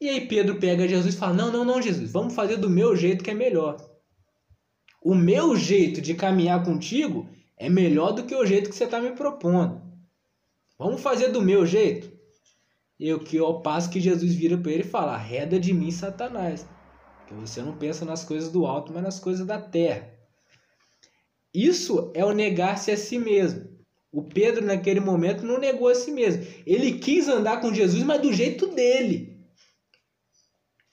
E 0.00 0.08
aí 0.08 0.28
Pedro 0.28 0.60
pega 0.60 0.86
Jesus 0.86 1.14
e 1.14 1.18
fala: 1.18 1.34
Não, 1.34 1.50
não, 1.50 1.64
não, 1.64 1.82
Jesus, 1.82 2.12
vamos 2.12 2.34
fazer 2.34 2.56
do 2.56 2.70
meu 2.70 2.94
jeito 2.94 3.24
que 3.24 3.32
é 3.32 3.34
melhor. 3.34 3.76
O 5.02 5.12
meu 5.12 5.56
jeito 5.56 6.00
de 6.00 6.14
caminhar 6.14 6.64
contigo 6.64 7.28
é 7.56 7.68
melhor 7.68 8.12
do 8.12 8.22
que 8.22 8.34
o 8.34 8.46
jeito 8.46 8.70
que 8.70 8.76
você 8.76 8.84
está 8.84 9.00
me 9.00 9.10
propondo. 9.10 9.82
Vamos 10.78 11.00
fazer 11.00 11.32
do 11.32 11.42
meu 11.42 11.66
jeito? 11.66 12.12
E 12.98 13.12
o 13.12 13.18
que 13.18 13.38
ao 13.38 13.60
passo 13.60 13.90
que 13.90 14.00
Jesus 14.00 14.32
vira 14.34 14.56
para 14.56 14.70
ele 14.70 14.82
e 14.82 14.88
fala: 14.88 15.16
Reda 15.16 15.58
de 15.58 15.74
mim, 15.74 15.90
Satanás, 15.90 16.64
que 17.26 17.34
você 17.34 17.60
não 17.60 17.76
pensa 17.76 18.04
nas 18.04 18.24
coisas 18.24 18.52
do 18.52 18.66
alto, 18.66 18.92
mas 18.92 19.02
nas 19.02 19.18
coisas 19.18 19.44
da 19.44 19.60
terra. 19.60 20.11
Isso 21.54 22.10
é 22.14 22.24
o 22.24 22.32
negar-se 22.32 22.90
a 22.90 22.96
si 22.96 23.18
mesmo. 23.18 23.70
O 24.10 24.22
Pedro, 24.22 24.64
naquele 24.64 25.00
momento, 25.00 25.44
não 25.44 25.58
negou 25.58 25.88
a 25.88 25.94
si 25.94 26.10
mesmo. 26.10 26.44
Ele 26.66 26.98
quis 26.98 27.28
andar 27.28 27.60
com 27.60 27.72
Jesus, 27.72 28.02
mas 28.02 28.20
do 28.20 28.32
jeito 28.32 28.66
dele. 28.68 29.38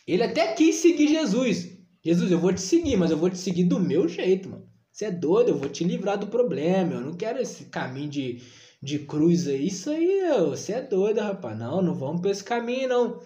Ele 0.07 0.23
até 0.23 0.53
quis 0.53 0.75
seguir 0.75 1.09
Jesus. 1.09 1.77
Jesus, 2.03 2.31
eu 2.31 2.39
vou 2.39 2.53
te 2.53 2.61
seguir, 2.61 2.95
mas 2.95 3.11
eu 3.11 3.17
vou 3.17 3.29
te 3.29 3.37
seguir 3.37 3.65
do 3.65 3.79
meu 3.79 4.07
jeito, 4.07 4.49
mano. 4.49 4.69
Você 4.91 5.05
é 5.05 5.11
doido, 5.11 5.49
eu 5.49 5.57
vou 5.57 5.69
te 5.69 5.83
livrar 5.83 6.17
do 6.17 6.27
problema. 6.27 6.93
Eu 6.93 7.01
não 7.01 7.13
quero 7.13 7.39
esse 7.39 7.65
caminho 7.65 8.09
de, 8.09 8.41
de 8.81 8.99
cruz 8.99 9.47
aí. 9.47 9.67
Isso 9.67 9.89
aí, 9.89 10.21
você 10.47 10.73
é 10.73 10.81
doido, 10.81 11.19
rapaz. 11.19 11.57
Não, 11.57 11.81
não 11.81 11.93
vamos 11.93 12.21
para 12.21 12.31
esse 12.31 12.43
caminho, 12.43 12.89
não. 12.89 13.21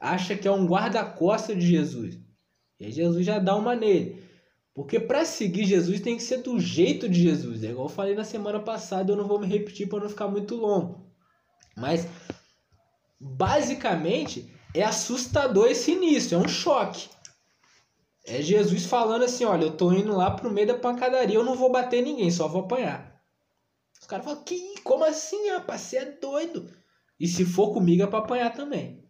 Acha 0.00 0.36
que 0.36 0.48
é 0.48 0.50
um 0.50 0.66
guarda-costas 0.66 1.56
de 1.56 1.66
Jesus. 1.66 2.18
E 2.80 2.86
aí 2.86 2.92
Jesus 2.92 3.24
já 3.24 3.38
dá 3.38 3.54
uma 3.56 3.76
nele. 3.76 4.23
Porque 4.74 4.98
para 4.98 5.24
seguir 5.24 5.64
Jesus 5.64 6.00
tem 6.00 6.16
que 6.16 6.22
ser 6.22 6.38
do 6.38 6.58
jeito 6.58 7.08
de 7.08 7.22
Jesus. 7.22 7.62
É 7.62 7.70
igual 7.70 7.86
eu 7.86 7.92
falei 7.92 8.14
na 8.14 8.24
semana 8.24 8.58
passada, 8.58 9.12
eu 9.12 9.16
não 9.16 9.28
vou 9.28 9.38
me 9.38 9.46
repetir 9.46 9.88
para 9.88 10.00
não 10.00 10.08
ficar 10.08 10.26
muito 10.26 10.56
longo. 10.56 11.06
Mas 11.76 12.08
basicamente 13.20 14.52
é 14.74 14.82
assustador 14.82 15.68
esse 15.68 15.92
início, 15.92 16.34
é 16.34 16.38
um 16.38 16.48
choque. 16.48 17.08
É 18.26 18.42
Jesus 18.42 18.86
falando 18.86 19.24
assim, 19.24 19.44
olha, 19.44 19.64
eu 19.64 19.76
tô 19.76 19.92
indo 19.92 20.16
lá 20.16 20.30
pro 20.30 20.50
meio 20.50 20.66
da 20.66 20.78
pancadaria, 20.78 21.36
eu 21.36 21.44
não 21.44 21.54
vou 21.54 21.70
bater 21.70 22.02
ninguém, 22.02 22.30
só 22.30 22.48
vou 22.48 22.62
apanhar. 22.62 23.22
Os 24.00 24.06
caras 24.06 24.24
falam, 24.24 24.42
que, 24.42 24.80
como 24.82 25.04
assim, 25.04 25.50
rapaz, 25.50 25.82
você 25.82 25.98
é 25.98 26.04
doido. 26.04 26.68
E 27.20 27.28
se 27.28 27.44
for 27.44 27.72
comigo 27.72 28.02
é 28.02 28.06
pra 28.06 28.18
apanhar 28.18 28.52
também. 28.52 29.04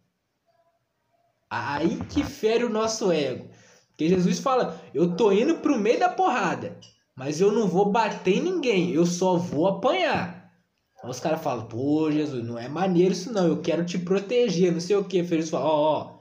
Aí 1.49 1.97
que 2.05 2.23
fere 2.23 2.63
o 2.63 2.69
nosso 2.69 3.11
ego. 3.11 3.49
Porque 3.95 4.09
Jesus 4.09 4.39
fala: 4.39 4.81
eu 4.93 5.15
tô 5.15 5.31
indo 5.31 5.55
pro 5.55 5.79
meio 5.79 5.97
da 5.99 6.09
porrada, 6.09 6.77
mas 7.15 7.39
eu 7.39 7.51
não 7.51 7.65
vou 7.65 7.89
bater 7.89 8.37
em 8.37 8.41
ninguém, 8.41 8.91
eu 8.91 9.05
só 9.05 9.37
vou 9.37 9.67
apanhar. 9.67 10.51
Aí 11.01 11.09
os 11.09 11.19
caras 11.21 11.41
falam: 11.41 11.65
pô, 11.65 12.11
Jesus, 12.11 12.45
não 12.45 12.59
é 12.59 12.67
maneiro 12.67 13.13
isso 13.13 13.31
não, 13.31 13.47
eu 13.47 13.61
quero 13.61 13.85
te 13.85 13.97
proteger, 13.97 14.73
não 14.73 14.81
sei 14.81 14.97
o 14.97 15.05
que. 15.05 15.23
Jesus 15.23 15.49
fala: 15.49 15.65
ó, 15.65 15.69
ó, 15.71 16.19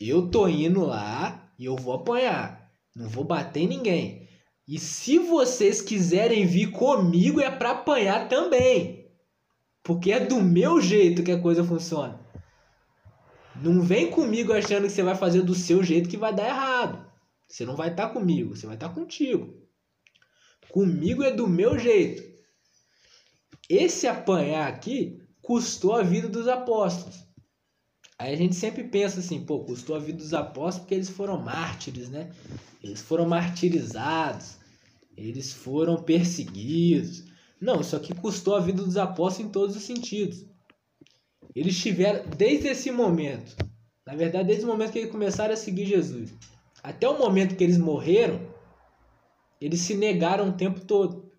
eu 0.00 0.28
tô 0.28 0.48
indo 0.48 0.84
lá 0.84 1.48
e 1.56 1.64
eu 1.64 1.76
vou 1.76 1.94
apanhar, 1.94 2.72
não 2.94 3.08
vou 3.08 3.22
bater 3.22 3.60
em 3.60 3.68
ninguém. 3.68 4.28
E 4.66 4.78
se 4.78 5.18
vocês 5.18 5.80
quiserem 5.80 6.46
vir 6.46 6.72
comigo 6.72 7.40
é 7.40 7.50
para 7.50 7.70
apanhar 7.70 8.28
também. 8.28 9.04
Porque 9.82 10.10
é 10.10 10.18
do 10.18 10.40
meu 10.40 10.80
jeito 10.80 11.22
que 11.22 11.30
a 11.30 11.40
coisa 11.40 11.62
funciona. 11.62 12.23
Não 13.62 13.80
vem 13.82 14.10
comigo 14.10 14.52
achando 14.52 14.84
que 14.84 14.90
você 14.92 15.02
vai 15.02 15.14
fazer 15.14 15.42
do 15.42 15.54
seu 15.54 15.82
jeito 15.82 16.08
que 16.08 16.16
vai 16.16 16.34
dar 16.34 16.48
errado. 16.48 17.04
Você 17.48 17.64
não 17.64 17.76
vai 17.76 17.90
estar 17.90 18.08
tá 18.08 18.12
comigo, 18.12 18.56
você 18.56 18.66
vai 18.66 18.76
estar 18.76 18.88
tá 18.88 18.94
contigo. 18.94 19.62
Comigo 20.70 21.22
é 21.22 21.30
do 21.30 21.46
meu 21.46 21.78
jeito. 21.78 22.22
Esse 23.68 24.06
apanhar 24.06 24.68
aqui 24.68 25.22
custou 25.40 25.94
a 25.94 26.02
vida 26.02 26.28
dos 26.28 26.48
apóstolos. 26.48 27.24
Aí 28.18 28.32
a 28.32 28.36
gente 28.36 28.54
sempre 28.54 28.84
pensa 28.84 29.20
assim, 29.20 29.44
pô, 29.44 29.60
custou 29.64 29.96
a 29.96 29.98
vida 29.98 30.18
dos 30.18 30.34
apóstolos 30.34 30.78
porque 30.80 30.94
eles 30.94 31.10
foram 31.10 31.38
mártires, 31.38 32.08
né? 32.08 32.32
Eles 32.82 33.02
foram 33.02 33.26
martirizados, 33.26 34.56
eles 35.16 35.52
foram 35.52 36.02
perseguidos. 36.02 37.24
Não, 37.60 37.80
isso 37.80 37.96
aqui 37.96 38.14
custou 38.14 38.56
a 38.56 38.60
vida 38.60 38.82
dos 38.82 38.96
apóstolos 38.96 39.48
em 39.48 39.52
todos 39.52 39.76
os 39.76 39.82
sentidos. 39.82 40.44
Eles 41.54 41.78
tiveram, 41.80 42.28
desde 42.36 42.68
esse 42.68 42.90
momento, 42.90 43.56
na 44.04 44.14
verdade, 44.14 44.48
desde 44.48 44.64
o 44.64 44.68
momento 44.68 44.92
que 44.92 44.98
eles 44.98 45.12
começaram 45.12 45.54
a 45.54 45.56
seguir 45.56 45.86
Jesus, 45.86 46.34
até 46.82 47.08
o 47.08 47.18
momento 47.18 47.56
que 47.56 47.62
eles 47.62 47.78
morreram, 47.78 48.40
eles 49.60 49.80
se 49.80 49.94
negaram 49.94 50.48
o 50.48 50.56
tempo 50.56 50.80
todo. 50.80 51.32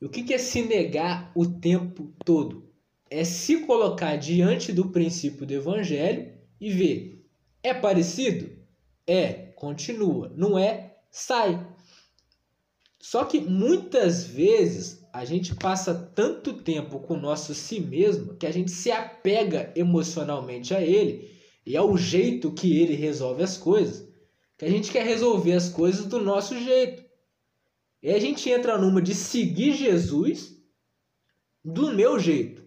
E 0.00 0.06
o 0.06 0.08
que 0.08 0.32
é 0.32 0.38
se 0.38 0.62
negar 0.62 1.30
o 1.34 1.46
tempo 1.46 2.12
todo? 2.24 2.72
É 3.10 3.24
se 3.24 3.66
colocar 3.66 4.16
diante 4.16 4.72
do 4.72 4.88
princípio 4.88 5.44
do 5.44 5.52
evangelho 5.52 6.32
e 6.60 6.70
ver: 6.70 7.24
é 7.62 7.74
parecido? 7.74 8.50
É, 9.06 9.32
continua. 9.54 10.32
Não 10.34 10.58
é, 10.58 10.96
sai. 11.10 11.66
Só 12.98 13.24
que 13.24 13.40
muitas 13.40 14.24
vezes 14.24 15.01
a 15.12 15.26
gente 15.26 15.54
passa 15.54 15.94
tanto 15.94 16.54
tempo 16.54 16.98
com 17.00 17.14
o 17.14 17.20
nosso 17.20 17.54
si 17.54 17.78
mesmo 17.78 18.34
que 18.34 18.46
a 18.46 18.50
gente 18.50 18.70
se 18.70 18.90
apega 18.90 19.70
emocionalmente 19.76 20.74
a 20.74 20.80
ele 20.80 21.30
e 21.66 21.76
ao 21.76 21.96
jeito 21.98 22.52
que 22.52 22.80
ele 22.80 22.94
resolve 22.94 23.42
as 23.42 23.58
coisas, 23.58 24.08
que 24.56 24.64
a 24.64 24.70
gente 24.70 24.90
quer 24.90 25.04
resolver 25.04 25.52
as 25.52 25.68
coisas 25.68 26.06
do 26.06 26.18
nosso 26.18 26.58
jeito. 26.58 27.04
E 28.02 28.10
a 28.10 28.18
gente 28.18 28.48
entra 28.48 28.78
numa 28.78 29.02
de 29.02 29.14
seguir 29.14 29.74
Jesus 29.74 30.56
do 31.62 31.92
meu 31.92 32.18
jeito. 32.18 32.66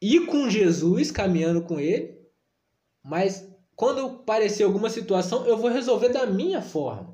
Ir 0.00 0.26
com 0.26 0.50
Jesus, 0.50 1.12
caminhando 1.12 1.62
com 1.62 1.78
ele, 1.78 2.18
mas 3.02 3.48
quando 3.76 4.18
parecer 4.24 4.64
alguma 4.64 4.90
situação, 4.90 5.46
eu 5.46 5.56
vou 5.56 5.70
resolver 5.70 6.08
da 6.08 6.26
minha 6.26 6.60
forma. 6.60 7.11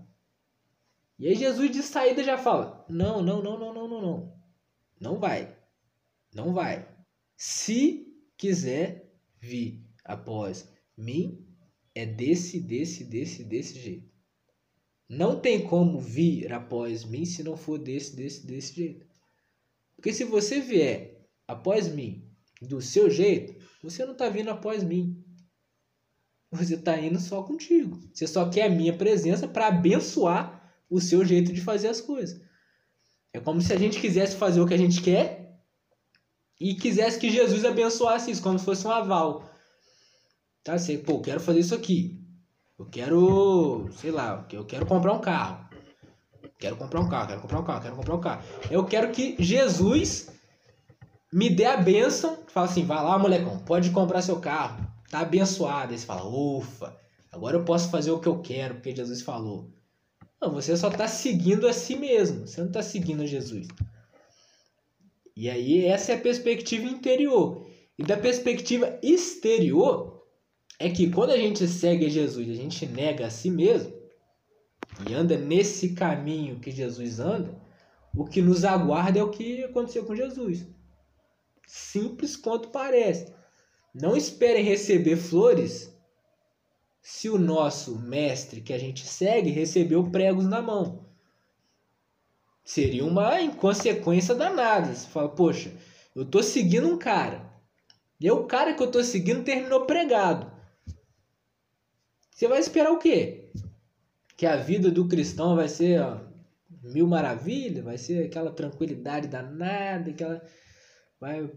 E 1.19 1.29
aí 1.29 1.35
Jesus 1.35 1.71
de 1.71 1.83
saída 1.83 2.23
já 2.23 2.39
fala: 2.39 2.85
"Não, 2.89 3.21
não, 3.23 3.43
não, 3.43 3.59
não, 3.59 3.75
não, 3.75 3.89
não, 3.89 4.03
não. 4.03 4.39
Não 5.01 5.19
vai. 5.19 5.57
Não 6.35 6.53
vai. 6.53 6.89
Se 7.37 8.07
quiser 8.37 9.13
vir 9.41 9.85
após 10.05 10.69
mim, 10.97 11.47
é 11.95 12.07
desse, 12.07 12.61
desse, 12.61 13.05
desse, 13.05 13.45
desse 13.45 13.79
jeito. 13.81 14.09
Não 15.09 15.41
tem 15.41 15.67
como 15.67 15.99
vir 15.99 16.53
após 16.53 17.05
mim 17.05 17.25
se 17.25 17.43
não 17.43 17.57
for 17.57 17.79
desse, 17.79 18.15
desse, 18.15 18.47
desse 18.47 18.75
jeito. 18.75 19.07
Porque 19.97 20.13
se 20.13 20.25
você 20.25 20.61
vier 20.61 21.27
após 21.47 21.89
mim 21.89 22.31
do 22.61 22.81
seu 22.81 23.09
jeito, 23.09 23.57
você 23.83 24.05
não 24.05 24.13
está 24.13 24.29
vindo 24.29 24.51
após 24.51 24.85
mim. 24.85 25.25
Você 26.51 26.75
está 26.75 26.99
indo 27.01 27.19
só 27.19 27.43
contigo. 27.43 27.99
Você 28.13 28.27
só 28.27 28.49
quer 28.49 28.65
a 28.65 28.71
minha 28.71 28.97
presença 28.97 29.49
para 29.49 29.69
abençoar 29.69 30.58
o 30.91 31.01
seu 31.01 31.25
jeito 31.25 31.53
de 31.53 31.61
fazer 31.61 31.89
as 31.89 32.01
coisas. 32.01 32.41
É 33.33 33.41
como 33.41 33.61
se 33.61 33.73
a 33.73 33.79
gente 33.79 34.01
quisesse 34.01 34.37
fazer 34.37 34.61
o 34.61 34.67
que 34.67 34.75
a 34.75 34.79
gente 34.79 35.03
quer 35.03 35.61
e 36.61 36.75
quisesse 36.75 37.19
que 37.19 37.31
Jesus 37.31 37.65
abençoasse 37.65 38.31
isso, 38.31 38.43
como 38.43 38.59
se 38.59 38.65
fosse 38.65 38.87
um 38.87 38.91
aval. 38.91 39.49
Tá? 40.65 40.79
Você, 40.79 40.99
pô, 40.99 41.21
quero 41.21 41.41
fazer 41.41 41.61
isso 41.61 41.75
aqui. 41.75 42.19
Eu 42.79 42.87
quero, 42.87 43.89
sei 43.93 44.11
lá, 44.11 44.47
eu 44.53 44.65
quero 44.65 44.87
comprar 44.87 45.13
um 45.13 45.21
carro. 45.21 45.69
Quero 46.59 46.77
comprar 46.77 47.01
um 47.01 47.09
carro, 47.09 47.29
quero 47.29 47.41
comprar 47.41 47.61
um 47.61 47.65
carro, 47.65 47.83
quero 47.83 47.97
comprar 47.97 48.15
um 48.15 48.21
carro. 48.21 48.43
Eu 48.71 48.85
quero 48.85 49.13
que 49.13 49.37
Jesus 49.39 50.31
me 51.33 51.51
dê 51.51 51.65
a 51.65 51.77
bênção. 51.77 52.39
Fala 52.49 52.67
assim, 52.67 52.85
vai 52.85 53.03
lá, 53.03 53.19
molecão, 53.19 53.59
pode 53.61 53.91
comprar 53.91 54.23
seu 54.23 54.41
carro. 54.41 54.87
Tá 55.11 55.21
abençoado. 55.21 55.93
Aí 55.93 55.99
você 55.99 56.07
fala, 56.07 56.27
ufa, 56.27 56.97
agora 57.31 57.57
eu 57.57 57.65
posso 57.65 57.91
fazer 57.91 58.11
o 58.11 58.19
que 58.19 58.29
eu 58.29 58.41
quero, 58.41 58.75
porque 58.75 58.95
Jesus 58.95 59.23
falou. 59.23 59.71
Não, 60.41 60.53
você 60.53 60.77
só 60.77 60.89
está 60.89 61.09
seguindo 61.09 61.67
a 61.67 61.73
si 61.73 61.97
mesmo. 61.97 62.47
Você 62.47 62.61
não 62.61 62.69
está 62.69 62.83
seguindo 62.83 63.23
a 63.23 63.27
Jesus. 63.27 63.67
E 65.37 65.49
aí 65.49 65.85
essa 65.85 66.13
é 66.13 66.15
a 66.15 66.21
perspectiva 66.21 66.85
interior. 66.85 67.67
E 67.99 68.05
da 68.05 68.17
perspectiva 68.17 68.99
exterior, 69.03 70.19
é 70.79 70.89
que 70.89 71.11
quando 71.11 71.31
a 71.31 71.37
gente 71.37 71.67
segue 71.67 72.09
Jesus, 72.09 72.49
a 72.49 72.55
gente 72.55 72.87
nega 72.87 73.27
a 73.27 73.31
si 73.31 73.51
mesmo 73.51 73.93
e 75.09 75.13
anda 75.13 75.37
nesse 75.37 75.95
caminho 75.95 76.61
que 76.61 76.71
Jesus 76.71 77.19
anda, 77.19 77.61
o 78.15 78.25
que 78.25 78.41
nos 78.41 78.65
aguarda 78.65 79.19
é 79.19 79.23
o 79.23 79.31
que 79.31 79.65
aconteceu 79.65 80.05
com 80.05 80.15
Jesus. 80.15 80.67
Simples 81.67 82.37
quanto 82.37 82.71
parece. 82.71 83.33
Não 83.93 84.17
esperem 84.17 84.65
receber 84.65 85.17
flores 85.17 85.93
se 87.01 87.29
o 87.29 87.39
nosso 87.39 87.99
mestre 87.99 88.61
que 88.61 88.73
a 88.73 88.79
gente 88.79 89.07
segue 89.07 89.51
recebeu 89.51 90.11
pregos 90.11 90.47
na 90.47 90.61
mão. 90.61 91.07
Seria 92.65 93.05
uma 93.05 93.41
inconsequência 93.41 94.35
danada. 94.35 94.95
Você 94.95 95.09
fala, 95.09 95.29
poxa, 95.29 95.73
eu 96.15 96.25
tô 96.25 96.43
seguindo 96.43 96.87
um 96.87 96.99
cara. 96.99 97.51
E 98.21 98.31
o 98.31 98.47
cara 98.47 98.75
que 98.75 98.83
eu 98.83 98.91
tô 98.91 99.03
seguindo 99.03 99.45
terminou 99.45 99.87
pregado. 99.87 100.53
Você 102.31 102.47
vai 102.47 102.59
esperar 102.59 102.93
o 102.93 102.99
quê? 102.99 103.51
Que 104.37 104.47
a 104.47 104.57
vida 104.57 104.91
do 104.91 105.09
cristão 105.09 105.57
vai 105.57 105.69
ser 105.69 106.01
ó, 106.01 106.21
mil 106.83 107.07
maravilhas, 107.07 107.85
vai 107.85 107.99
ser 107.99 108.27
aquela 108.27 108.53
tranquilidade 108.53 109.29
danada, 109.29 110.11
aquela 110.11 110.43
vai 111.21 111.51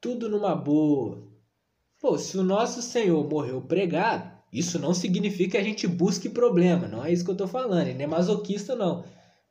tudo 0.00 0.28
numa 0.28 0.54
boa. 0.54 1.26
Pô, 1.98 2.18
se 2.18 2.36
o 2.36 2.42
nosso 2.42 2.82
Senhor 2.82 3.28
morreu 3.28 3.62
pregado, 3.62 4.29
isso 4.52 4.78
não 4.78 4.92
significa 4.92 5.52
que 5.52 5.56
a 5.56 5.62
gente 5.62 5.86
busque 5.86 6.28
problema, 6.28 6.88
não 6.88 7.04
é 7.04 7.12
isso 7.12 7.24
que 7.24 7.30
eu 7.30 7.36
tô 7.36 7.46
falando, 7.46 7.86
ele 7.86 7.98
não 7.98 8.04
é 8.04 8.06
masoquista 8.06 8.74
não, 8.74 9.04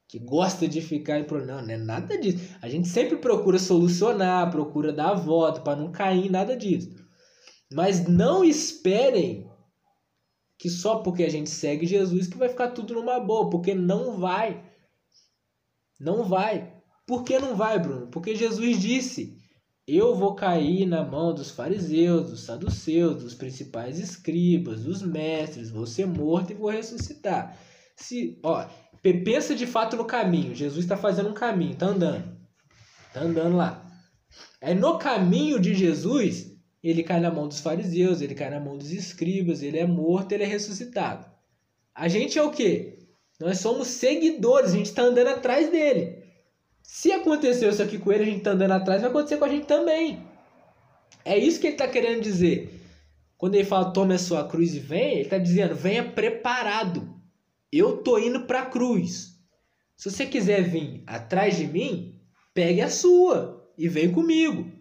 que 0.08 0.20
gosta 0.20 0.68
de 0.68 0.82
ficar 0.82 1.20
em 1.20 1.24
problema, 1.24 1.62
não 1.62 1.74
é 1.74 1.78
nada 1.78 2.18
disso. 2.18 2.56
A 2.62 2.68
gente 2.68 2.88
sempre 2.88 3.18
procura 3.18 3.60
solucionar, 3.60 4.52
procura 4.52 4.92
dar 4.92 5.12
a 5.12 5.14
volta 5.14 5.62
para 5.62 5.80
não 5.80 5.92
cair 5.92 6.26
em 6.26 6.30
nada 6.30 6.58
disso. 6.58 6.90
Mas 7.72 8.08
não 8.08 8.44
esperem 8.44 9.48
que 10.58 10.70
só 10.70 10.98
porque 10.98 11.24
a 11.24 11.30
gente 11.30 11.50
segue 11.50 11.86
Jesus 11.86 12.28
que 12.28 12.38
vai 12.38 12.50
ficar 12.50 12.70
tudo 12.72 12.96
numa 12.96 13.20
boa, 13.20 13.50
porque 13.50 13.74
não 13.74 14.20
vai. 14.20 14.66
Não 16.00 16.24
vai. 16.24 16.74
Por 17.06 17.24
que 17.24 17.40
não 17.40 17.56
vai, 17.56 17.80
Bruno? 17.80 18.08
Porque 18.08 18.36
Jesus 18.36 18.80
disse: 18.80 19.38
Eu 19.92 20.14
vou 20.16 20.36
cair 20.36 20.86
na 20.86 21.04
mão 21.04 21.34
dos 21.34 21.50
fariseus, 21.50 22.30
dos 22.30 22.42
saduceus, 22.42 23.24
dos 23.24 23.34
principais 23.34 23.98
escribas, 23.98 24.84
dos 24.84 25.02
mestres, 25.02 25.72
vou 25.72 25.88
ser 25.88 26.06
morto 26.06 26.52
e 26.52 26.56
vou 26.56 26.70
ressuscitar. 26.70 27.58
Se, 27.96 28.40
ó, 28.44 28.68
pensa 29.02 29.56
de 29.56 29.66
fato 29.66 29.96
no 29.96 30.06
caminho. 30.06 30.54
Jesus 30.54 30.86
está 30.86 30.96
fazendo 30.96 31.30
um 31.30 31.34
caminho, 31.34 31.74
está 31.74 31.88
andando. 31.88 32.38
Está 33.08 33.22
andando 33.22 33.58
lá. 33.58 33.86
É 34.62 34.76
no 34.76 35.00
caminho 35.00 35.60
de 35.60 35.74
Jesus 35.74 36.50
ele 36.84 37.04
cai 37.04 37.20
na 37.20 37.32
mão 37.32 37.48
dos 37.48 37.60
fariseus, 37.60 38.22
ele 38.22 38.36
cai 38.36 38.50
na 38.50 38.60
mão 38.60 38.78
dos 38.78 38.92
escribas, 38.92 39.62
ele 39.62 39.78
é 39.78 39.86
morto, 39.86 40.32
ele 40.32 40.44
é 40.44 40.48
ressuscitado. 40.48 41.26
A 41.94 42.08
gente 42.08 42.38
é 42.38 42.44
o 42.44 42.52
quê? 42.52 43.00
Nós 43.40 43.60
somos 43.60 43.88
seguidores, 43.88 44.72
a 44.72 44.78
gente 44.78 44.88
está 44.88 45.02
andando 45.02 45.28
atrás 45.28 45.70
dele. 45.70 46.19
Se 46.82 47.12
aconteceu 47.12 47.70
isso 47.70 47.82
aqui 47.82 47.98
com 47.98 48.12
ele, 48.12 48.24
a 48.24 48.26
gente 48.26 48.38
está 48.40 48.52
andando 48.52 48.72
atrás, 48.72 49.02
vai 49.02 49.10
acontecer 49.10 49.38
com 49.38 49.46
a 49.46 49.50
gente 49.50 49.66
também. 49.66 50.24
É 51.24 51.38
isso 51.38 51.60
que 51.60 51.68
ele 51.68 51.76
está 51.76 51.88
querendo 51.88 52.22
dizer. 52.22 52.80
Quando 53.38 53.56
ele 53.56 53.64
fala 53.64 53.94
tome 53.94 54.14
a 54.14 54.20
sua 54.20 54.48
cruz 54.48 54.74
e 54.76 54.80
venha, 54.80 55.14
ele 55.14 55.22
está 55.22 55.38
dizendo 55.38 55.76
venha 55.76 56.04
preparado. 56.04 57.16
Eu 57.72 57.98
tô 57.98 58.18
indo 58.18 58.46
para 58.46 58.62
a 58.64 58.66
cruz. 58.66 59.40
Se 59.96 60.10
você 60.10 60.26
quiser 60.26 60.64
vir 60.64 61.04
atrás 61.06 61.58
de 61.58 61.68
mim, 61.68 62.20
pegue 62.54 62.82
a 62.82 62.90
sua 62.90 63.70
e 63.78 63.88
vem 63.88 64.12
comigo. 64.12 64.72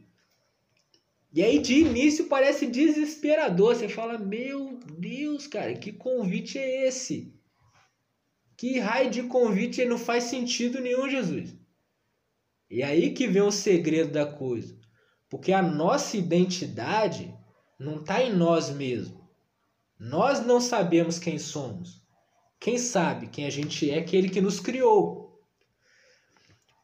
E 1.33 1.43
aí 1.43 1.59
de 1.59 1.75
início 1.75 2.27
parece 2.27 2.67
desesperador. 2.67 3.77
Você 3.77 3.89
fala, 3.89 4.19
meu 4.19 4.79
Deus, 4.99 5.47
cara, 5.47 5.75
que 5.75 5.93
convite 5.93 6.59
é 6.59 6.89
esse? 6.89 7.33
Que 8.57 8.79
raio 8.79 9.11
de 9.11 9.23
convite 9.25 9.85
não 9.85 9.99
faz 9.99 10.25
sentido 10.25 10.81
nenhum, 10.81 11.09
Jesus. 11.09 11.55
E 12.71 12.83
aí 12.83 13.13
que 13.13 13.27
vem 13.27 13.43
o 13.43 13.51
segredo 13.51 14.13
da 14.13 14.27
coisa. 14.27 14.79
Porque 15.29 15.53
a 15.53 15.63
nossa 15.63 16.17
identidade 16.17 17.35
não 17.79 18.01
está 18.01 18.23
em 18.23 18.35
nós 18.35 18.71
mesmos. 18.71 19.19
Nós 19.99 20.45
não 20.45 20.61
sabemos 20.61 21.19
quem 21.19 21.39
somos. 21.39 22.03
Quem 22.61 22.79
sabe 22.79 23.29
quem 23.29 23.47
a 23.47 23.51
gente 23.51 23.91
é, 23.91 23.99
aquele 23.99 24.29
que 24.29 24.41
nos 24.41 24.61
criou. 24.61 25.41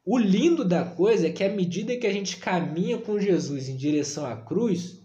O 0.05 0.19
lindo 0.19 0.65
da 0.65 0.85
coisa 0.85 1.29
é 1.29 1.33
que 1.33 1.43
à 1.43 1.49
medida 1.49 1.97
que 1.97 2.07
a 2.07 2.13
gente 2.13 2.37
caminha 2.37 2.99
com 2.99 3.19
Jesus 3.19 3.69
em 3.69 3.77
direção 3.77 4.27
à 4.27 4.37
cruz, 4.37 5.03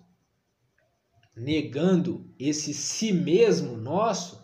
negando 1.35 2.29
esse 2.37 2.73
si 2.73 3.13
mesmo 3.13 3.77
nosso, 3.77 4.43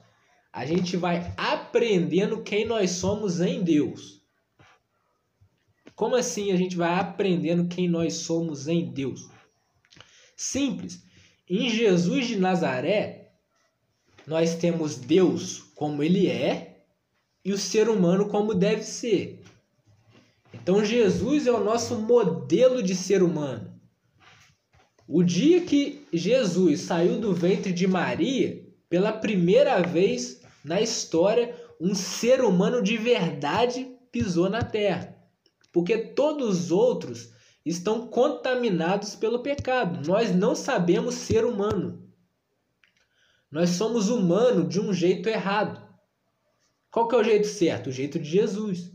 a 0.52 0.65
gente 0.65 0.95
vai 0.95 1.34
aprendendo 1.36 2.41
quem 2.41 2.65
nós 2.65 2.91
somos 2.91 3.41
em 3.41 3.62
Deus. 3.62 4.24
Como 5.95 6.15
assim 6.15 6.51
a 6.51 6.58
gente 6.58 6.75
vai 6.75 6.93
aprendendo 6.99 7.67
quem 7.67 7.88
nós 7.88 8.15
somos 8.15 8.67
em 8.67 8.91
Deus? 8.91 9.29
Simples. 10.36 11.03
Em 11.49 11.69
Jesus 11.69 12.27
de 12.27 12.36
Nazaré, 12.38 13.31
nós 14.27 14.55
temos 14.55 14.97
Deus 14.97 15.60
como 15.75 16.03
ele 16.03 16.27
é 16.27 16.84
e 17.43 17.53
o 17.53 17.58
ser 17.58 17.88
humano 17.88 18.27
como 18.27 18.53
deve 18.53 18.84
ser. 18.84 19.41
Então 20.53 20.84
Jesus 20.84 21.47
é 21.47 21.51
o 21.51 21.63
nosso 21.63 21.95
modelo 21.95 22.81
de 22.81 22.95
ser 22.95 23.21
humano. 23.21 23.73
O 25.08 25.23
dia 25.23 25.62
que 25.62 26.05
Jesus 26.12 26.81
saiu 26.81 27.19
do 27.19 27.34
ventre 27.34 27.71
de 27.71 27.86
Maria, 27.86 28.65
pela 28.89 29.13
primeira 29.13 29.79
vez 29.81 30.41
na 30.63 30.81
história, 30.81 31.55
um 31.79 31.93
ser 31.93 32.41
humano 32.41 32.81
de 32.81 32.97
verdade 32.97 33.88
pisou 34.12 34.49
na 34.49 34.63
terra. 34.63 35.14
Porque 35.75 35.97
todos 35.97 36.57
os 36.57 36.71
outros 36.71 37.33
estão 37.65 38.07
contaminados 38.07 39.13
pelo 39.13 39.43
pecado. 39.43 40.07
Nós 40.07 40.33
não 40.33 40.55
sabemos 40.55 41.15
ser 41.15 41.43
humano. 41.43 42.09
Nós 43.51 43.71
somos 43.71 44.07
humano 44.07 44.65
de 44.65 44.79
um 44.79 44.93
jeito 44.93 45.27
errado. 45.27 45.85
Qual 46.89 47.09
que 47.09 47.15
é 47.15 47.17
o 47.17 47.23
jeito 47.25 47.47
certo? 47.47 47.88
O 47.88 47.91
jeito 47.91 48.17
de 48.17 48.29
Jesus. 48.29 48.89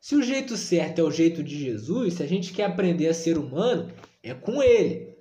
Se 0.00 0.16
o 0.16 0.22
jeito 0.22 0.56
certo 0.56 1.00
é 1.00 1.04
o 1.04 1.10
jeito 1.10 1.42
de 1.42 1.62
Jesus, 1.62 2.14
se 2.14 2.22
a 2.22 2.26
gente 2.26 2.54
quer 2.54 2.64
aprender 2.64 3.08
a 3.08 3.12
ser 3.12 3.36
humano, 3.36 3.92
é 4.22 4.32
com 4.32 4.62
ele. 4.62 5.14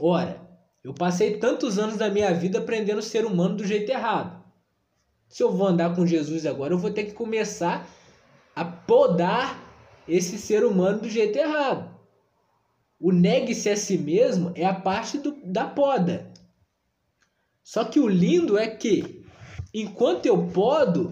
Ora, 0.00 0.50
Eu 0.82 0.92
passei 0.92 1.36
tantos 1.36 1.78
anos 1.78 1.96
da 1.96 2.10
minha 2.10 2.34
vida 2.34 2.58
aprendendo 2.58 2.98
o 2.98 3.02
ser 3.02 3.24
humano 3.24 3.54
do 3.54 3.64
jeito 3.64 3.92
errado. 3.92 4.42
Se 5.28 5.44
eu 5.44 5.52
vou 5.52 5.68
andar 5.68 5.94
com 5.94 6.04
Jesus 6.04 6.44
agora, 6.44 6.74
eu 6.74 6.78
vou 6.78 6.90
ter 6.90 7.04
que 7.04 7.12
começar 7.12 7.88
a 8.60 8.64
podar 8.66 9.58
esse 10.06 10.36
ser 10.36 10.66
humano 10.66 11.00
do 11.00 11.08
jeito 11.08 11.38
errado. 11.38 11.98
O 13.00 13.10
negue-se 13.10 13.70
a 13.70 13.76
si 13.76 13.96
mesmo 13.96 14.52
é 14.54 14.66
a 14.66 14.74
parte 14.74 15.16
do, 15.16 15.34
da 15.42 15.66
poda. 15.66 16.30
Só 17.64 17.84
que 17.84 17.98
o 17.98 18.06
lindo 18.06 18.58
é 18.58 18.66
que, 18.68 19.24
enquanto 19.72 20.26
eu 20.26 20.48
podo, 20.48 21.10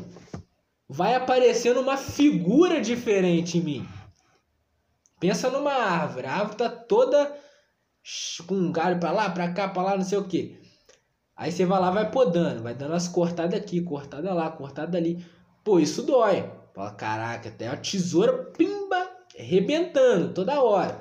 vai 0.87 1.15
aparecendo 1.15 1.81
uma 1.81 1.97
figura 1.97 2.83
diferente 2.83 3.57
em 3.57 3.63
mim. 3.63 3.89
Pensa 5.19 5.49
numa 5.49 5.73
árvore. 5.73 6.27
A 6.27 6.35
árvore 6.35 6.59
tá 6.59 6.69
toda 6.69 7.35
com 8.47 8.57
um 8.57 8.71
galho 8.71 9.01
para 9.01 9.11
lá, 9.11 9.31
para 9.31 9.55
cá, 9.55 9.69
para 9.69 9.83
lá, 9.85 9.97
não 9.97 10.05
sei 10.05 10.19
o 10.19 10.29
que. 10.29 10.61
Aí 11.35 11.51
você 11.51 11.65
vai 11.65 11.81
lá, 11.81 11.91
vai 11.91 12.11
podando, 12.11 12.63
vai 12.63 12.75
dando 12.75 12.93
as 12.93 13.09
cortadas 13.09 13.59
aqui, 13.59 13.81
cortada 13.81 14.35
lá, 14.35 14.51
cortada 14.51 14.99
ali. 14.99 15.25
Pô, 15.65 15.81
isso 15.81 16.03
dói. 16.03 16.58
Fala, 16.79 16.93
caraca, 16.93 17.49
até 17.49 17.67
a 17.67 17.77
tesoura, 17.77 18.33
pimba, 18.57 19.11
arrebentando 19.37 20.33
toda 20.33 20.63
hora. 20.63 20.97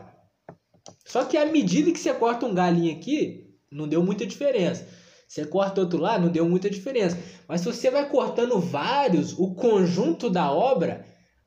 Só 1.05 1.23
que 1.23 1.37
à 1.37 1.45
medida 1.45 1.91
que 1.91 1.99
você 1.99 2.11
corta 2.15 2.47
um 2.47 2.55
galinho 2.55 2.97
aqui, 2.97 3.53
não 3.71 3.87
deu 3.87 4.03
muita 4.03 4.25
diferença. 4.25 4.87
Você 5.27 5.45
corta 5.45 5.81
outro 5.81 5.99
lá, 5.99 6.17
não 6.17 6.29
deu 6.29 6.49
muita 6.49 6.67
diferença. 6.67 7.15
Mas 7.47 7.61
se 7.61 7.67
você 7.67 7.91
vai 7.91 8.09
cortando 8.09 8.59
vários, 8.59 9.37
o 9.37 9.53
conjunto 9.53 10.31
da 10.31 10.51
obra, 10.51 11.05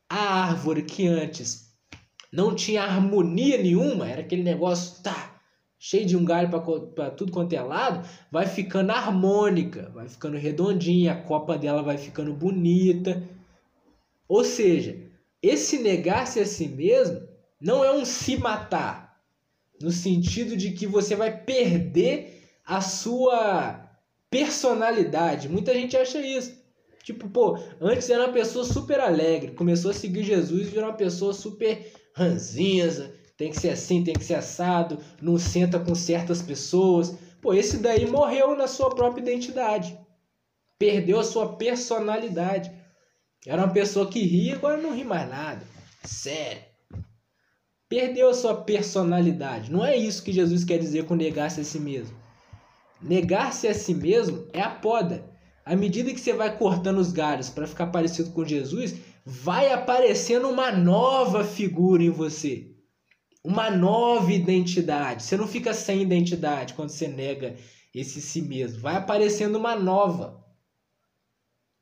a 0.08 0.44
árvore 0.44 0.84
que 0.84 1.08
antes 1.08 1.68
não 2.32 2.54
tinha 2.54 2.84
harmonia 2.84 3.60
nenhuma, 3.60 4.08
era 4.08 4.20
aquele 4.20 4.44
negócio, 4.44 5.02
tá, 5.02 5.40
cheio 5.76 6.06
de 6.06 6.16
um 6.16 6.24
galho 6.24 6.50
para 6.94 7.10
tudo 7.10 7.32
quanto 7.32 7.52
é 7.52 7.60
lado, 7.60 8.08
vai 8.30 8.46
ficando 8.46 8.92
harmônica, 8.92 9.90
vai 9.92 10.08
ficando 10.08 10.36
redondinha, 10.36 11.14
a 11.14 11.20
copa 11.20 11.58
dela 11.58 11.82
vai 11.82 11.98
ficando 11.98 12.32
bonita. 12.32 13.20
Ou 14.30 14.44
seja, 14.44 14.96
esse 15.42 15.80
negar-se 15.80 16.38
a 16.38 16.46
si 16.46 16.68
mesmo 16.68 17.20
não 17.60 17.84
é 17.84 17.92
um 17.92 18.04
se 18.04 18.36
matar, 18.36 19.20
no 19.82 19.90
sentido 19.90 20.56
de 20.56 20.70
que 20.70 20.86
você 20.86 21.16
vai 21.16 21.36
perder 21.36 22.44
a 22.64 22.80
sua 22.80 23.90
personalidade. 24.30 25.48
Muita 25.48 25.74
gente 25.74 25.96
acha 25.96 26.24
isso. 26.24 26.56
Tipo, 27.02 27.28
pô, 27.28 27.58
antes 27.80 28.08
era 28.08 28.22
uma 28.24 28.32
pessoa 28.32 28.64
super 28.64 29.00
alegre, 29.00 29.50
começou 29.50 29.90
a 29.90 29.94
seguir 29.94 30.22
Jesus 30.22 30.68
e 30.68 30.70
virou 30.70 30.90
uma 30.90 30.96
pessoa 30.96 31.32
super 31.32 31.92
ranzinza, 32.14 33.12
tem 33.36 33.50
que 33.50 33.58
ser 33.58 33.70
assim, 33.70 34.04
tem 34.04 34.14
que 34.14 34.24
ser 34.24 34.34
assado, 34.34 35.00
não 35.20 35.38
senta 35.38 35.80
com 35.80 35.92
certas 35.92 36.40
pessoas. 36.40 37.16
Pô, 37.40 37.52
esse 37.52 37.78
daí 37.78 38.08
morreu 38.08 38.54
na 38.54 38.68
sua 38.68 38.90
própria 38.90 39.22
identidade. 39.22 39.98
Perdeu 40.78 41.18
a 41.18 41.24
sua 41.24 41.56
personalidade. 41.56 42.70
Era 43.46 43.64
uma 43.64 43.72
pessoa 43.72 44.08
que 44.08 44.20
ria, 44.20 44.54
agora 44.54 44.76
não 44.76 44.94
ri 44.94 45.04
mais 45.04 45.28
nada. 45.28 45.62
Sério. 46.04 46.62
Perdeu 47.88 48.30
a 48.30 48.34
sua 48.34 48.54
personalidade. 48.62 49.72
Não 49.72 49.84
é 49.84 49.96
isso 49.96 50.22
que 50.22 50.32
Jesus 50.32 50.64
quer 50.64 50.78
dizer 50.78 51.06
com 51.06 51.14
negar-se 51.14 51.60
a 51.60 51.64
si 51.64 51.80
mesmo. 51.80 52.16
Negar-se 53.00 53.66
a 53.66 53.74
si 53.74 53.94
mesmo 53.94 54.46
é 54.52 54.60
a 54.60 54.70
poda. 54.70 55.24
À 55.64 55.74
medida 55.74 56.12
que 56.12 56.20
você 56.20 56.32
vai 56.32 56.56
cortando 56.56 56.98
os 56.98 57.12
galhos 57.12 57.50
para 57.50 57.66
ficar 57.66 57.88
parecido 57.88 58.30
com 58.30 58.44
Jesus, 58.44 58.94
vai 59.24 59.72
aparecendo 59.72 60.48
uma 60.48 60.70
nova 60.70 61.44
figura 61.44 62.02
em 62.02 62.10
você 62.10 62.70
uma 63.44 63.70
nova 63.70 64.32
identidade. 64.32 65.22
Você 65.22 65.36
não 65.36 65.48
fica 65.48 65.72
sem 65.72 66.02
identidade 66.02 66.74
quando 66.74 66.90
você 66.90 67.08
nega 67.08 67.56
esse 67.94 68.20
si 68.20 68.42
mesmo. 68.42 68.80
Vai 68.80 68.96
aparecendo 68.96 69.56
uma 69.56 69.74
nova. 69.74 70.39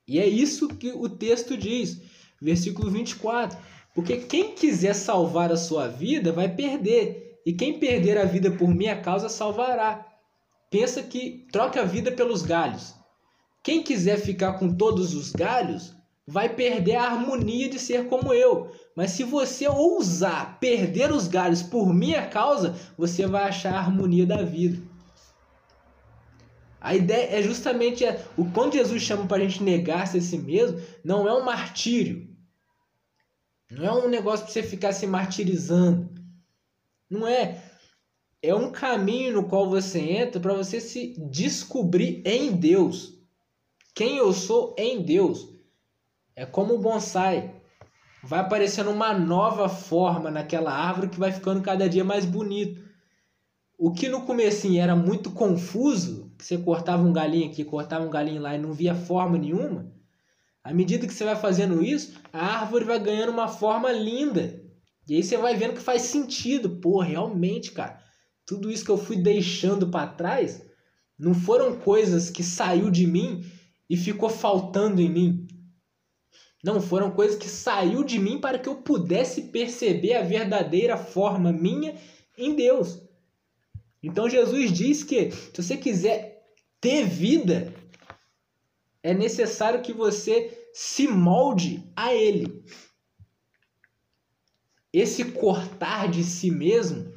E 0.08 0.18
é 0.18 0.26
isso 0.26 0.68
que 0.68 0.90
o 0.90 1.06
texto 1.06 1.54
diz, 1.54 2.00
versículo 2.40 2.90
24. 2.90 3.58
Porque 3.94 4.16
quem 4.16 4.54
quiser 4.54 4.94
salvar 4.94 5.52
a 5.52 5.56
sua 5.56 5.86
vida 5.86 6.32
vai 6.32 6.48
perder, 6.48 7.38
e 7.44 7.52
quem 7.52 7.78
perder 7.78 8.16
a 8.16 8.24
vida 8.24 8.50
por 8.50 8.68
minha 8.68 9.00
causa 9.00 9.28
salvará. 9.28 10.06
Pensa 10.70 11.02
que 11.02 11.46
troca 11.52 11.82
a 11.82 11.84
vida 11.84 12.10
pelos 12.10 12.40
galhos. 12.40 12.94
Quem 13.62 13.82
quiser 13.82 14.18
ficar 14.18 14.54
com 14.54 14.74
todos 14.74 15.14
os 15.14 15.30
galhos 15.32 15.94
vai 16.26 16.48
perder 16.48 16.96
a 16.96 17.04
harmonia 17.04 17.68
de 17.68 17.78
ser 17.78 18.06
como 18.06 18.32
eu. 18.32 18.70
Mas 18.94 19.10
se 19.10 19.24
você 19.24 19.68
ousar 19.68 20.58
perder 20.58 21.12
os 21.12 21.28
galhos 21.28 21.62
por 21.62 21.92
minha 21.92 22.26
causa, 22.26 22.74
você 22.96 23.26
vai 23.26 23.44
achar 23.44 23.74
a 23.74 23.78
harmonia 23.78 24.24
da 24.26 24.42
vida. 24.42 24.80
A 26.80 26.94
ideia 26.94 27.38
é 27.38 27.42
justamente 27.42 28.04
o 28.36 28.50
quando 28.50 28.74
Jesus 28.74 29.02
chama 29.02 29.26
para 29.26 29.42
a 29.42 29.46
gente 29.46 29.62
negar-se 29.62 30.18
a 30.18 30.20
si 30.20 30.38
mesmo, 30.38 30.80
não 31.04 31.28
é 31.28 31.34
um 31.34 31.44
martírio. 31.44 32.28
Não 33.70 33.84
é 33.84 33.92
um 33.92 34.08
negócio 34.08 34.44
para 34.44 34.52
você 34.52 34.62
ficar 34.62 34.92
se 34.92 35.06
martirizando. 35.06 36.08
Não 37.10 37.26
é. 37.26 37.62
É 38.40 38.54
um 38.54 38.70
caminho 38.70 39.34
no 39.34 39.48
qual 39.48 39.68
você 39.68 39.98
entra 39.98 40.40
para 40.40 40.54
você 40.54 40.80
se 40.80 41.14
descobrir 41.30 42.22
em 42.24 42.52
Deus. 42.52 43.14
Quem 43.94 44.16
eu 44.16 44.32
sou 44.32 44.74
em 44.78 45.02
Deus. 45.02 45.48
É 46.36 46.46
como 46.46 46.74
o 46.74 46.78
bonsai. 46.78 47.60
Vai 48.22 48.40
aparecendo 48.40 48.90
uma 48.90 49.12
nova 49.12 49.68
forma 49.68 50.30
naquela 50.30 50.72
árvore 50.72 51.08
que 51.08 51.18
vai 51.18 51.32
ficando 51.32 51.60
cada 51.62 51.88
dia 51.88 52.04
mais 52.04 52.24
bonito. 52.24 52.88
O 53.76 53.92
que 53.92 54.08
no 54.08 54.22
comecinho 54.22 54.80
era 54.80 54.94
muito 54.94 55.30
confuso, 55.30 56.27
você 56.38 56.58
cortava 56.58 57.02
um 57.02 57.12
galinho 57.12 57.50
aqui, 57.50 57.64
cortava 57.64 58.04
um 58.04 58.10
galinho 58.10 58.40
lá 58.40 58.54
e 58.54 58.58
não 58.58 58.72
via 58.72 58.94
forma 58.94 59.36
nenhuma, 59.36 59.92
à 60.62 60.72
medida 60.72 61.06
que 61.06 61.14
você 61.14 61.24
vai 61.24 61.36
fazendo 61.36 61.82
isso, 61.82 62.12
a 62.32 62.60
árvore 62.60 62.84
vai 62.84 62.98
ganhando 62.98 63.32
uma 63.32 63.48
forma 63.48 63.90
linda. 63.90 64.62
E 65.08 65.14
aí 65.14 65.22
você 65.22 65.36
vai 65.38 65.56
vendo 65.56 65.74
que 65.74 65.80
faz 65.80 66.02
sentido. 66.02 66.78
Pô, 66.80 67.00
realmente, 67.00 67.72
cara, 67.72 67.98
tudo 68.44 68.70
isso 68.70 68.84
que 68.84 68.90
eu 68.90 68.98
fui 68.98 69.16
deixando 69.16 69.88
para 69.88 70.06
trás 70.08 70.62
não 71.18 71.32
foram 71.32 71.78
coisas 71.78 72.28
que 72.28 72.42
saiu 72.42 72.90
de 72.90 73.06
mim 73.06 73.44
e 73.88 73.96
ficou 73.96 74.28
faltando 74.28 75.00
em 75.00 75.08
mim. 75.08 75.48
Não, 76.62 76.82
foram 76.82 77.10
coisas 77.10 77.38
que 77.38 77.48
saiu 77.48 78.04
de 78.04 78.18
mim 78.18 78.38
para 78.38 78.58
que 78.58 78.68
eu 78.68 78.76
pudesse 78.76 79.44
perceber 79.44 80.14
a 80.14 80.22
verdadeira 80.22 80.96
forma 80.96 81.50
minha 81.50 81.94
em 82.36 82.54
Deus. 82.54 83.00
Então 84.02 84.28
Jesus 84.28 84.72
diz 84.72 85.02
que 85.02 85.30
se 85.30 85.62
você 85.62 85.76
quiser 85.76 86.46
ter 86.80 87.04
vida, 87.04 87.74
é 89.02 89.12
necessário 89.12 89.82
que 89.82 89.92
você 89.92 90.68
se 90.72 91.08
molde 91.08 91.90
a 91.96 92.14
Ele. 92.14 92.64
Esse 94.92 95.24
cortar 95.32 96.08
de 96.08 96.22
si 96.24 96.50
mesmo 96.50 97.12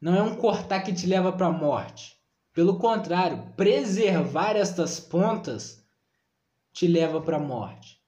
não 0.00 0.14
é 0.14 0.22
um 0.22 0.36
cortar 0.36 0.82
que 0.82 0.92
te 0.92 1.06
leva 1.06 1.32
para 1.32 1.46
a 1.46 1.52
morte. 1.52 2.16
Pelo 2.52 2.78
contrário, 2.78 3.52
preservar 3.56 4.56
estas 4.56 4.98
pontas 4.98 5.84
te 6.72 6.86
leva 6.86 7.20
para 7.20 7.36
a 7.36 7.40
morte 7.40 8.02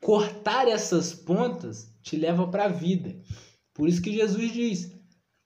cortar 0.00 0.66
essas 0.66 1.14
pontas 1.14 1.94
te 2.02 2.16
leva 2.16 2.48
para 2.48 2.64
a 2.64 2.68
vida. 2.68 3.22
Por 3.74 3.88
isso 3.88 4.02
que 4.02 4.12
Jesus 4.12 4.52
diz: 4.52 4.99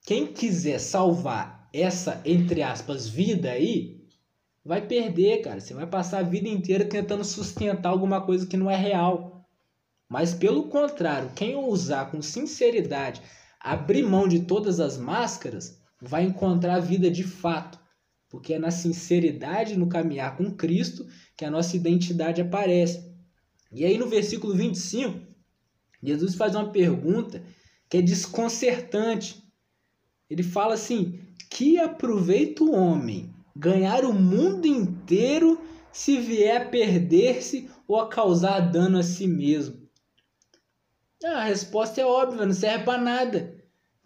quem 0.04 0.28
quiser 0.28 0.78
salvar 0.78 1.68
essa, 1.72 2.22
entre 2.24 2.62
aspas, 2.62 3.08
vida 3.08 3.50
aí, 3.50 4.06
vai 4.64 4.86
perder, 4.86 5.42
cara. 5.42 5.60
Você 5.60 5.74
vai 5.74 5.86
passar 5.86 6.20
a 6.20 6.22
vida 6.22 6.48
inteira 6.48 6.84
tentando 6.84 7.24
sustentar 7.24 7.88
alguma 7.88 8.20
coisa 8.20 8.46
que 8.46 8.56
não 8.56 8.70
é 8.70 8.76
real. 8.76 9.44
Mas 10.08 10.32
pelo 10.32 10.68
contrário, 10.68 11.32
quem 11.34 11.56
ousar 11.56 12.10
com 12.10 12.22
sinceridade 12.22 13.20
abrir 13.64 14.02
mão 14.02 14.28
de 14.28 14.40
todas 14.40 14.78
as 14.78 14.98
máscaras, 14.98 15.80
vai 15.98 16.22
encontrar 16.24 16.74
a 16.74 16.80
vida 16.80 17.10
de 17.10 17.24
fato. 17.24 17.78
Porque 18.28 18.52
é 18.52 18.58
na 18.58 18.70
sinceridade, 18.70 19.78
no 19.78 19.88
caminhar 19.88 20.36
com 20.36 20.54
Cristo, 20.54 21.06
que 21.34 21.46
a 21.46 21.50
nossa 21.50 21.74
identidade 21.74 22.42
aparece. 22.42 23.10
E 23.72 23.86
aí 23.86 23.96
no 23.96 24.06
versículo 24.06 24.54
25, 24.54 25.18
Jesus 26.02 26.34
faz 26.34 26.54
uma 26.54 26.70
pergunta 26.70 27.42
que 27.88 27.96
é 27.96 28.02
desconcertante. 28.02 29.42
Ele 30.28 30.42
fala 30.42 30.74
assim: 30.74 31.20
Que 31.50 31.78
aproveita 31.78 32.64
o 32.64 32.72
homem 32.72 33.34
ganhar 33.54 34.04
o 34.04 34.12
mundo 34.12 34.66
inteiro 34.66 35.60
se 35.92 36.18
vier 36.18 36.62
a 36.62 36.68
perder-se 36.68 37.70
ou 37.86 38.00
a 38.00 38.08
causar 38.08 38.60
dano 38.60 38.98
a 38.98 39.02
si 39.02 39.28
mesmo? 39.28 39.84
Ah, 41.24 41.38
a 41.38 41.44
resposta 41.44 42.00
é 42.00 42.04
óbvia, 42.04 42.44
não 42.44 42.52
serve 42.52 42.84
para 42.84 43.00
nada. 43.00 43.64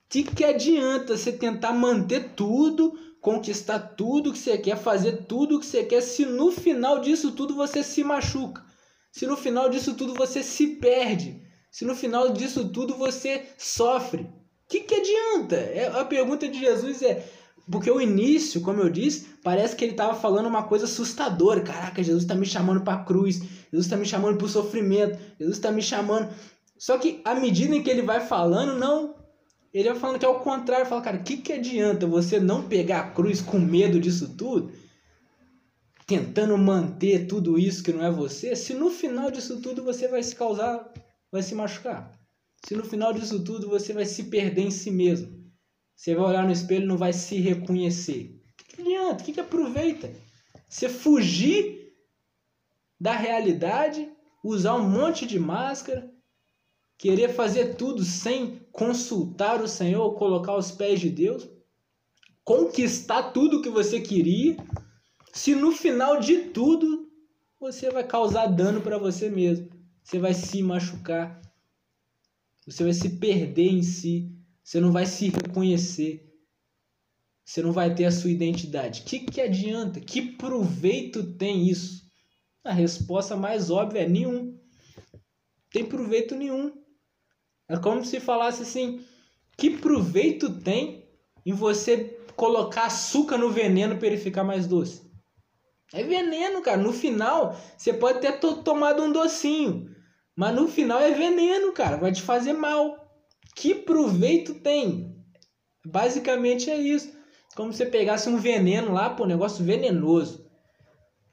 De 0.09 0.22
que 0.22 0.44
adianta 0.44 1.16
você 1.16 1.33
tentar 1.33 1.72
manter 1.72 2.35
tudo, 2.35 2.98
conquistar 3.20 3.78
tudo 3.78 4.33
que 4.33 4.38
você 4.38 4.57
quer, 4.57 4.76
fazer 4.76 5.24
tudo 5.26 5.59
que 5.59 5.66
você 5.66 5.85
quer, 5.85 6.00
se 6.00 6.24
no 6.24 6.52
final 6.52 7.00
disso 7.00 7.33
tudo 7.33 7.54
você 7.54 7.83
se 7.83 8.04
machuca? 8.04 8.64
Se 9.11 9.26
no 9.26 9.37
final 9.37 9.68
disso 9.68 9.94
tudo 9.94 10.14
você 10.14 10.42
se 10.42 10.76
perde, 10.76 11.42
se 11.70 11.85
no 11.85 11.94
final 11.96 12.33
disso 12.33 12.68
tudo 12.68 12.96
você 12.96 13.48
sofre, 13.59 14.22
o 14.22 14.38
que, 14.68 14.81
que 14.81 14.94
adianta? 14.94 15.57
É, 15.57 15.87
a 15.98 16.04
pergunta 16.04 16.46
de 16.46 16.61
Jesus 16.61 17.02
é: 17.02 17.26
Porque 17.70 17.90
o 17.90 18.00
início, 18.00 18.61
como 18.61 18.81
eu 18.81 18.90
disse, 18.90 19.26
parece 19.42 19.74
que 19.74 19.85
ele 19.85 19.92
estava 19.92 20.14
falando 20.14 20.46
uma 20.46 20.64
coisa 20.64 20.85
assustadora. 20.85 21.62
Caraca, 21.62 22.02
Jesus 22.02 22.24
está 22.24 22.35
me 22.35 22.44
chamando 22.44 22.83
para 22.83 23.00
a 23.00 23.04
cruz, 23.04 23.37
Jesus 23.37 23.87
está 23.87 23.96
me 23.96 24.04
chamando 24.04 24.37
para 24.37 24.46
o 24.46 24.50
sofrimento, 24.50 25.18
Jesus 25.40 25.57
está 25.57 25.72
me 25.72 25.81
chamando. 25.81 26.28
Só 26.76 26.98
que 26.98 27.20
à 27.24 27.35
medida 27.35 27.74
em 27.74 27.83
que 27.83 27.90
ele 27.90 28.02
vai 28.02 28.20
falando, 28.20 28.78
não. 28.78 29.16
Ele 29.72 29.90
vai 29.90 29.98
falando 29.98 30.18
que 30.18 30.24
é 30.24 30.28
o 30.28 30.40
contrário. 30.40 30.87
Fala, 30.87 31.02
cara, 31.02 31.16
o 31.18 31.22
que, 31.22 31.38
que 31.38 31.52
adianta 31.52 32.07
você 32.07 32.38
não 32.38 32.68
pegar 32.68 33.00
a 33.00 33.11
cruz 33.11 33.40
com 33.40 33.59
medo 33.59 33.98
disso 33.98 34.35
tudo? 34.37 34.70
Tentando 36.07 36.57
manter 36.57 37.26
tudo 37.26 37.59
isso 37.59 37.83
que 37.83 37.92
não 37.92 38.04
é 38.04 38.11
você, 38.11 38.57
se 38.57 38.72
no 38.72 38.88
final 38.88 39.31
disso 39.31 39.61
tudo 39.61 39.85
você 39.85 40.09
vai 40.09 40.22
se 40.22 40.35
causar, 40.35 40.90
vai 41.31 41.42
se 41.42 41.54
machucar. 41.54 42.17
Se 42.66 42.75
no 42.75 42.85
final 42.85 43.12
disso 43.12 43.42
tudo 43.44 43.68
você 43.68 43.92
vai 43.92 44.05
se 44.05 44.25
perder 44.25 44.62
em 44.62 44.71
si 44.71 44.90
mesmo. 44.90 45.38
Você 45.94 46.14
vai 46.14 46.27
olhar 46.27 46.44
no 46.44 46.53
espelho 46.53 46.85
e 46.85 46.87
não 46.87 46.97
vai 46.97 47.12
se 47.12 47.40
reconhecer. 47.40 48.40
O 48.53 48.57
que, 48.57 48.77
que 48.77 48.83
adianta? 48.83 49.23
O 49.23 49.27
que, 49.27 49.33
que 49.33 49.40
aproveita? 49.40 50.12
Você 50.68 50.88
fugir 50.88 51.92
da 53.01 53.12
realidade, 53.12 54.09
usar 54.42 54.75
um 54.75 54.88
monte 54.88 55.27
de 55.27 55.38
máscara, 55.38 56.12
querer 56.97 57.29
fazer 57.35 57.77
tudo 57.77 58.05
sem 58.05 58.61
consultar 58.73 59.62
o 59.62 59.68
Senhor, 59.68 60.14
colocar 60.14 60.57
os 60.57 60.71
pés 60.71 61.01
de 61.01 61.11
Deus, 61.11 61.49
conquistar 62.44 63.33
tudo 63.33 63.62
que 63.62 63.68
você 63.68 64.01
queria, 64.01 64.57
se 65.33 65.55
no 65.55 65.71
final 65.71 66.18
de 66.18 66.51
tudo 66.51 67.09
você 67.61 67.90
vai 67.90 68.05
causar 68.05 68.47
dano 68.47 68.81
para 68.81 68.99
você 68.99 69.29
mesmo, 69.29 69.68
você 70.03 70.18
vai 70.18 70.35
se 70.35 70.62
machucar, 70.62 71.40
você 72.70 72.85
vai 72.85 72.92
se 72.92 73.09
perder 73.18 73.68
em 73.68 73.83
si, 73.83 74.31
você 74.62 74.81
não 74.81 74.92
vai 74.92 75.07
se 75.07 75.28
reconhecer. 75.28 76.24
Você 77.44 77.62
não 77.62 77.72
vai 77.72 77.94
ter 77.94 78.04
a 78.04 78.12
sua 78.12 78.31
identidade. 78.31 79.00
O 79.00 79.04
que, 79.04 79.20
que 79.20 79.40
adianta? 79.40 80.00
Que 80.00 80.20
proveito 80.20 81.33
tem 81.33 81.66
isso? 81.66 82.07
A 82.62 82.72
resposta 82.72 83.35
mais 83.35 83.70
óbvia 83.70 84.00
é 84.00 84.09
nenhum. 84.09 84.61
Tem 85.70 85.87
proveito 85.87 86.35
nenhum. 86.35 86.72
É 87.66 87.78
como 87.78 88.04
se 88.04 88.20
falasse 88.20 88.62
assim: 88.62 89.02
que 89.57 89.70
proveito 89.70 90.61
tem 90.61 91.09
em 91.46 91.54
você 91.54 92.18
colocar 92.37 92.85
açúcar 92.85 93.38
no 93.38 93.50
veneno 93.50 93.96
para 93.96 94.09
ele 94.09 94.18
ficar 94.18 94.44
mais 94.44 94.66
doce? 94.66 95.11
É 95.92 96.02
veneno, 96.02 96.61
cara. 96.61 96.76
No 96.76 96.92
final, 96.92 97.59
você 97.76 97.94
pode 97.94 98.20
ter 98.20 98.38
tomado 98.38 99.02
um 99.02 99.11
docinho, 99.11 99.88
mas 100.38 100.55
no 100.55 100.68
final 100.68 101.01
é 101.01 101.11
veneno, 101.11 101.72
cara. 101.72 101.96
Vai 101.96 102.12
te 102.12 102.22
fazer 102.22 102.53
mal. 102.53 103.12
Que 103.57 103.74
proveito 103.74 104.55
tem? 104.55 105.16
Basicamente 105.85 106.70
é 106.70 106.77
isso. 106.79 107.12
Como 107.57 107.72
se 107.72 107.79
você 107.79 107.87
pegasse 107.87 108.29
um 108.29 108.37
veneno 108.37 108.92
lá, 108.92 109.11
pô, 109.11 109.27
negócio 109.27 109.64
venenoso. 109.64 110.48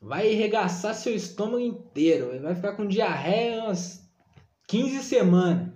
Vai 0.02 0.34
arregaçar 0.34 0.96
seu 0.96 1.14
estômago 1.14 1.60
inteiro. 1.60 2.42
Vai 2.42 2.56
ficar 2.56 2.76
com 2.76 2.88
diarreia 2.88 3.66
umas 3.66 4.10
15 4.68 5.04
semanas. 5.04 5.72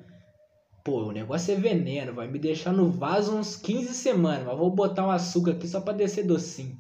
Pô, 0.84 1.04
o 1.04 1.12
negócio 1.12 1.54
é 1.54 1.56
veneno. 1.56 2.16
Vai 2.16 2.28
me 2.28 2.40
deixar 2.40 2.74
no 2.74 2.90
vaso 2.90 3.36
uns 3.36 3.56
15 3.56 3.94
semanas. 3.94 4.48
Mas 4.48 4.58
vou 4.58 4.72
botar 4.72 5.06
um 5.06 5.12
açúcar 5.12 5.52
aqui 5.52 5.68
só 5.68 5.80
pra 5.80 5.94
descer 5.94 6.26
docinho. 6.26 6.76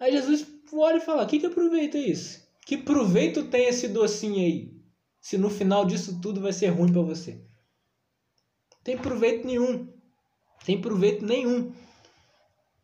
Aí 0.00 0.10
Jesus 0.10 0.44
olha 0.72 0.96
e 0.96 1.00
fala: 1.00 1.26
Que 1.26 1.38
que 1.38 1.46
aproveita 1.46 1.96
isso? 1.96 2.44
Que 2.66 2.76
proveito 2.76 3.44
tem 3.44 3.68
esse 3.68 3.86
docinho 3.86 4.44
aí? 4.44 4.79
Se 5.20 5.36
no 5.36 5.50
final 5.50 5.84
disso 5.84 6.20
tudo 6.20 6.40
vai 6.40 6.52
ser 6.52 6.68
ruim 6.68 6.92
para 6.92 7.02
você. 7.02 7.44
Tem 8.82 8.96
proveito 8.96 9.46
nenhum. 9.46 9.88
Tem 10.64 10.80
proveito 10.80 11.24
nenhum. 11.24 11.72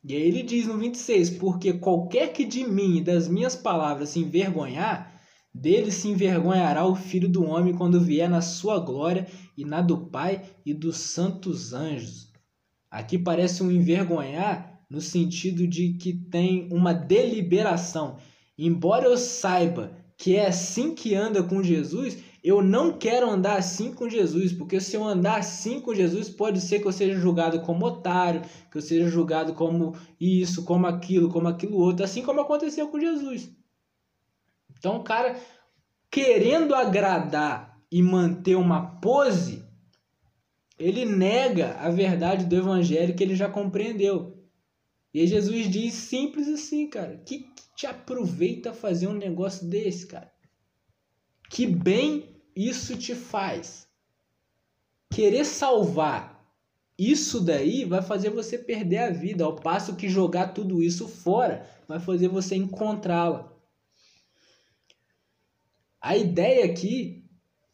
E 0.05 0.15
aí 0.15 0.23
ele 0.23 0.43
diz 0.43 0.67
no 0.67 0.79
26: 0.79 1.31
Porque 1.31 1.73
qualquer 1.73 2.33
que 2.33 2.45
de 2.45 2.65
mim 2.65 2.99
e 2.99 3.05
das 3.05 3.27
minhas 3.27 3.57
palavras 3.57 4.11
se 4.11 4.21
envergonhar, 4.21 5.21
dele 5.53 5.91
se 5.91 6.09
envergonhará 6.09 6.87
o 6.87 6.95
filho 6.95 7.29
do 7.29 7.45
homem 7.45 7.75
quando 7.75 8.01
vier 8.01 8.29
na 8.29 8.41
sua 8.41 8.79
glória 8.79 9.27
e 9.57 9.65
na 9.65 9.81
do 9.81 10.07
Pai 10.07 10.45
e 10.65 10.75
dos 10.75 10.99
santos 10.99 11.73
anjos. 11.73 12.31
Aqui 12.91 13.19
parece 13.19 13.63
um 13.63 13.71
envergonhar 13.71 14.81
no 14.89 15.01
sentido 15.01 15.67
de 15.67 15.95
que 15.95 16.13
tem 16.13 16.69
uma 16.71 16.93
deliberação. 16.93 18.19
Embora 18.57 19.07
eu 19.07 19.17
saiba 19.17 19.97
que 20.17 20.37
é 20.37 20.47
assim 20.47 20.95
que 20.95 21.15
anda 21.15 21.43
com 21.43 21.63
Jesus, 21.63 22.17
eu 22.47 22.63
não 22.63 22.97
quero 22.97 23.29
andar 23.29 23.59
assim 23.59 23.93
com 23.93 24.09
Jesus, 24.09 24.53
porque 24.53 24.81
se 24.81 24.95
eu 24.95 25.03
andar 25.03 25.41
assim 25.41 25.81
com 25.81 25.93
Jesus, 25.93 26.29
pode 26.31 26.61
ser 26.61 26.79
que 26.79 26.87
eu 26.87 26.93
seja 26.93 27.19
julgado 27.19 27.61
como 27.63 27.85
otário, 27.85 28.43
que 28.71 28.79
eu 28.79 28.83
seja 28.83 29.09
julgado 29.09 29.53
como 29.53 29.97
isso, 30.21 30.65
como 30.65 30.87
aquilo, 30.87 31.29
como 31.29 31.49
aquilo 31.49 31.77
outro, 31.77 32.05
assim 32.05 32.23
como 32.23 32.41
aconteceu 32.41 32.87
com 32.87 33.01
Jesus. 33.01 33.51
Então, 34.79 34.99
o 34.99 35.03
cara 35.03 35.37
querendo 36.09 36.73
agradar 36.73 37.81
e 37.91 38.01
manter 38.01 38.55
uma 38.55 39.01
pose, 39.01 39.65
ele 40.79 41.05
nega 41.05 41.75
a 41.81 41.91
verdade 41.91 42.45
do 42.45 42.55
evangelho 42.55 43.17
que 43.17 43.25
ele 43.25 43.35
já 43.35 43.49
compreendeu. 43.49 44.41
E 45.13 45.27
Jesus 45.27 45.69
diz 45.69 45.95
simples 45.95 46.47
assim, 46.47 46.89
cara, 46.89 47.17
que, 47.27 47.41
que 47.41 47.75
te 47.75 47.89
aproveita 47.89 48.73
fazer 48.73 49.09
um 49.09 49.15
negócio 49.15 49.67
desse, 49.67 50.07
cara? 50.07 50.31
Que 51.51 51.67
bem 51.67 52.36
isso 52.57 52.97
te 52.97 53.15
faz. 53.15 53.87
Querer 55.11 55.45
salvar 55.45 56.37
isso 56.99 57.41
daí 57.41 57.85
vai 57.85 58.01
fazer 58.01 58.31
você 58.31 58.57
perder 58.57 58.99
a 58.99 59.11
vida, 59.11 59.45
ao 59.45 59.55
passo 59.55 59.97
que 59.97 60.09
jogar 60.09 60.55
tudo 60.55 60.83
isso 60.83 61.07
fora 61.07 61.69
vai 61.87 62.01
fazer 62.01 62.29
você 62.29 62.57
encontrá-la. 62.57 63.53
A 66.01 66.17
ideia 66.17 66.65
aqui 66.65 67.25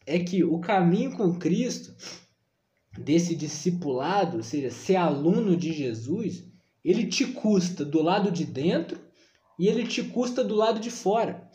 é 0.05 0.19
que 0.19 0.43
o 0.43 0.59
caminho 0.59 1.15
com 1.15 1.39
Cristo, 1.39 1.95
desse 2.99 3.35
discipulado, 3.35 4.37
ou 4.37 4.43
seja, 4.43 4.69
ser 4.69 4.97
aluno 4.97 5.55
de 5.55 5.71
Jesus, 5.71 6.43
ele 6.83 7.07
te 7.07 7.25
custa 7.25 7.85
do 7.85 8.01
lado 8.01 8.29
de 8.29 8.43
dentro 8.43 8.99
e 9.57 9.67
ele 9.67 9.87
te 9.87 10.03
custa 10.03 10.43
do 10.43 10.55
lado 10.55 10.79
de 10.79 10.91
fora. 10.91 11.49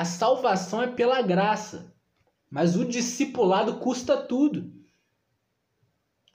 A 0.00 0.04
salvação 0.06 0.82
é 0.82 0.86
pela 0.86 1.20
graça, 1.20 1.94
mas 2.50 2.74
o 2.74 2.86
discipulado 2.86 3.76
custa 3.80 4.16
tudo. 4.16 4.72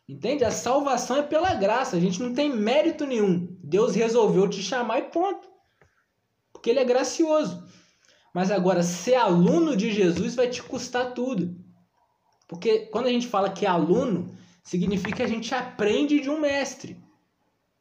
Entende? 0.08 0.45
A 0.45 0.51
salvação 0.51 1.17
é 1.17 1.23
pela 1.23 1.51
graça, 1.56 1.97
a 1.97 1.99
gente 1.99 2.21
não 2.21 2.32
tem 2.32 2.47
mérito 2.47 3.08
nenhum. 3.08 3.58
Deus 3.63 3.95
resolveu 3.95 4.47
te 4.47 4.62
chamar 4.62 4.99
e 4.99 5.10
ponto. 5.10 5.49
Porque 6.54 6.69
ele 6.69 6.80
é 6.80 6.86
gracioso. 6.86 7.67
Mas 8.32 8.51
agora, 8.51 8.84
ser 8.84 9.15
aluno 9.15 9.75
de 9.75 9.91
Jesus 9.91 10.36
vai 10.36 10.47
te 10.47 10.62
custar 10.62 11.15
tudo. 11.15 11.60
Porque 12.47 12.82
quando 12.91 13.08
a 13.08 13.12
gente 13.12 13.25
fala 13.25 13.49
que 13.49 13.65
é 13.65 13.69
aluno, 13.69 14.38
significa 14.63 15.15
que 15.15 15.23
a 15.23 15.28
gente 15.28 15.56
aprende 15.56 16.19
de 16.19 16.30
um 16.30 16.39
mestre. 16.39 17.04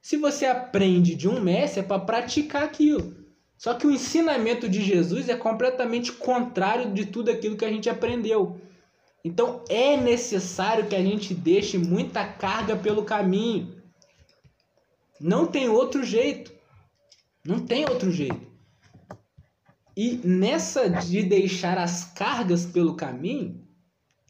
Se 0.01 0.16
você 0.16 0.47
aprende 0.47 1.14
de 1.14 1.29
um 1.29 1.42
mestre, 1.42 1.81
é 1.81 1.83
para 1.83 2.01
praticar 2.01 2.62
aquilo. 2.62 3.23
Só 3.64 3.72
que 3.72 3.87
o 3.87 3.90
ensinamento 3.90 4.68
de 4.68 4.83
Jesus 4.83 5.27
é 5.31 5.35
completamente 5.35 6.12
contrário 6.12 6.92
de 6.92 7.07
tudo 7.07 7.31
aquilo 7.31 7.57
que 7.57 7.64
a 7.64 7.70
gente 7.70 7.88
aprendeu. 7.88 8.61
Então 9.24 9.64
é 9.70 9.96
necessário 9.96 10.87
que 10.87 10.94
a 10.94 11.03
gente 11.03 11.33
deixe 11.33 11.79
muita 11.79 12.27
carga 12.27 12.77
pelo 12.77 13.07
caminho. 13.07 13.83
Não 15.18 15.46
tem 15.46 15.66
outro 15.66 16.05
jeito. 16.05 16.53
Não 17.42 17.59
tem 17.59 17.87
outro 17.88 18.11
jeito. 18.11 18.46
E 19.96 20.20
nessa 20.22 20.90
de 20.90 21.22
deixar 21.22 21.79
as 21.79 22.05
cargas 22.05 22.66
pelo 22.66 22.94
caminho, 22.94 23.66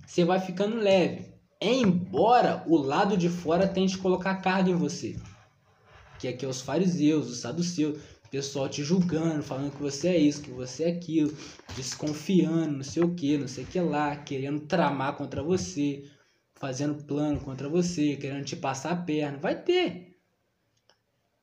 você 0.07 0.25
vai 0.25 0.38
ficando 0.38 0.77
leve. 0.77 1.35
Embora 1.61 2.62
o 2.68 2.77
lado 2.77 3.16
de 3.16 3.29
fora 3.29 3.66
tente 3.66 3.99
colocar 3.99 4.37
carga 4.37 4.70
em 4.70 4.77
você. 4.77 5.16
Que 6.20 6.29
aqui 6.29 6.44
é 6.44 6.49
os 6.49 6.61
fariseus, 6.61 7.29
os 7.29 7.40
saduceus 7.40 8.13
pessoal 8.35 8.68
te 8.68 8.83
julgando, 8.83 9.44
falando 9.44 9.70
que 9.70 9.81
você 9.81 10.09
é 10.09 10.18
isso, 10.18 10.42
que 10.42 10.51
você 10.51 10.83
é 10.85 10.88
aquilo, 10.88 11.33
desconfiando, 11.77 12.79
não 12.79 12.83
sei 12.83 13.01
o 13.01 13.14
que, 13.14 13.38
não 13.38 13.47
sei 13.47 13.62
o 13.62 13.66
que 13.68 13.79
lá, 13.79 14.16
querendo 14.16 14.66
tramar 14.66 15.14
contra 15.14 15.40
você, 15.40 16.03
fazendo 16.53 17.05
plano 17.05 17.38
contra 17.40 17.68
você, 17.68 18.16
querendo 18.16 18.44
te 18.44 18.57
passar 18.57 18.90
a 18.90 18.97
perna. 18.97 19.38
Vai 19.38 19.62
ter. 19.62 20.18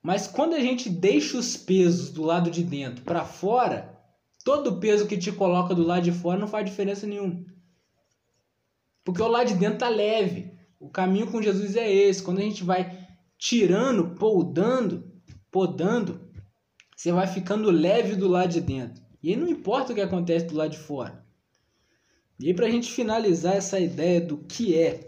Mas 0.03 0.27
quando 0.27 0.53
a 0.53 0.59
gente 0.59 0.89
deixa 0.89 1.37
os 1.37 1.55
pesos 1.55 2.09
do 2.09 2.23
lado 2.23 2.51
de 2.51 2.61
dentro 2.61 3.05
para 3.05 3.23
fora, 3.23 3.97
todo 4.43 4.71
o 4.71 4.79
peso 4.81 5.07
que 5.07 5.17
te 5.17 5.31
coloca 5.31 5.73
do 5.73 5.83
lado 5.83 6.03
de 6.03 6.11
fora 6.11 6.37
não 6.37 6.47
faz 6.47 6.69
diferença 6.69 7.07
nenhuma. 7.07 7.45
Porque 9.05 9.21
o 9.21 9.29
lado 9.29 9.47
de 9.47 9.53
dentro 9.53 9.79
tá 9.79 9.87
leve. 9.87 10.51
O 10.77 10.89
caminho 10.89 11.31
com 11.31 11.41
Jesus 11.41 11.77
é 11.77 11.89
esse. 11.89 12.21
Quando 12.21 12.39
a 12.39 12.43
gente 12.43 12.65
vai 12.65 13.07
tirando, 13.37 14.13
podando, 14.15 15.09
podando, 15.49 16.30
você 17.01 17.11
vai 17.11 17.25
ficando 17.25 17.71
leve 17.71 18.15
do 18.15 18.27
lado 18.27 18.51
de 18.51 18.61
dentro. 18.61 19.01
E 19.23 19.31
aí 19.31 19.35
não 19.35 19.47
importa 19.47 19.91
o 19.91 19.95
que 19.95 20.01
acontece 20.01 20.45
do 20.45 20.55
lado 20.55 20.69
de 20.69 20.77
fora. 20.77 21.25
E 22.39 22.45
aí, 22.45 22.53
para 22.53 22.67
a 22.67 22.69
gente 22.69 22.91
finalizar 22.91 23.55
essa 23.55 23.79
ideia 23.79 24.21
do 24.21 24.37
que 24.37 24.77
é 24.77 25.07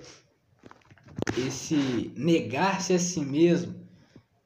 esse 1.37 2.11
negar-se 2.17 2.93
a 2.93 2.99
si 2.99 3.19
mesmo 3.19 3.75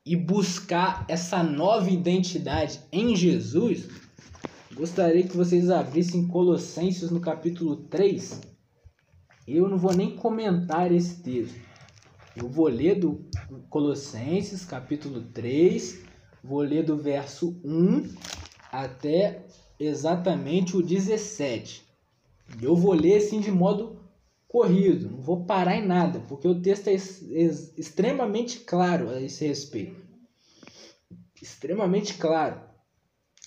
e 0.06 0.14
buscar 0.14 1.06
essa 1.08 1.42
nova 1.42 1.90
identidade 1.90 2.82
em 2.92 3.16
Jesus, 3.16 3.88
gostaria 4.74 5.26
que 5.26 5.38
vocês 5.38 5.70
abrissem 5.70 6.28
Colossenses 6.28 7.10
no 7.12 7.22
capítulo 7.22 7.78
3. 7.78 8.42
Eu 9.48 9.70
não 9.70 9.78
vou 9.78 9.96
nem 9.96 10.18
comentar 10.18 10.92
esse 10.92 11.24
texto. 11.24 11.58
Eu 12.36 12.50
vou 12.50 12.68
ler 12.68 13.00
do 13.00 13.26
Colossenses, 13.70 14.66
capítulo 14.66 15.22
3, 15.34 16.07
vou 16.48 16.62
ler 16.62 16.84
do 16.84 16.96
verso 16.96 17.60
1 17.62 18.16
até 18.72 19.44
exatamente 19.78 20.78
o 20.78 20.82
17. 20.82 21.86
Eu 22.62 22.74
vou 22.74 22.94
ler 22.94 23.18
assim 23.18 23.42
de 23.42 23.52
modo 23.52 24.00
corrido, 24.48 25.10
não 25.10 25.22
vou 25.22 25.44
parar 25.44 25.76
em 25.76 25.86
nada, 25.86 26.22
porque 26.30 26.48
o 26.48 26.62
texto 26.62 26.88
é 26.88 26.94
extremamente 26.94 28.62
claro 28.62 29.10
a 29.10 29.22
esse 29.22 29.46
respeito. 29.46 30.02
Extremamente 31.42 32.14
claro. 32.14 32.62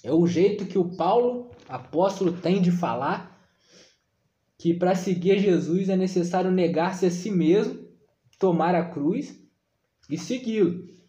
É 0.04 0.12
o 0.12 0.26
jeito 0.26 0.66
que 0.66 0.78
o 0.78 0.94
Paulo, 0.96 1.50
apóstolo, 1.68 2.32
tem 2.32 2.60
de 2.60 2.70
falar 2.70 3.30
que 4.58 4.74
para 4.74 4.94
seguir 4.94 5.38
Jesus 5.38 5.88
é 5.88 5.96
necessário 5.96 6.50
negar-se 6.50 7.06
a 7.06 7.10
si 7.10 7.30
mesmo, 7.30 7.82
tomar 8.38 8.74
a 8.74 8.84
cruz 8.84 9.34
e 10.08 10.18
segui-lo. 10.18 10.99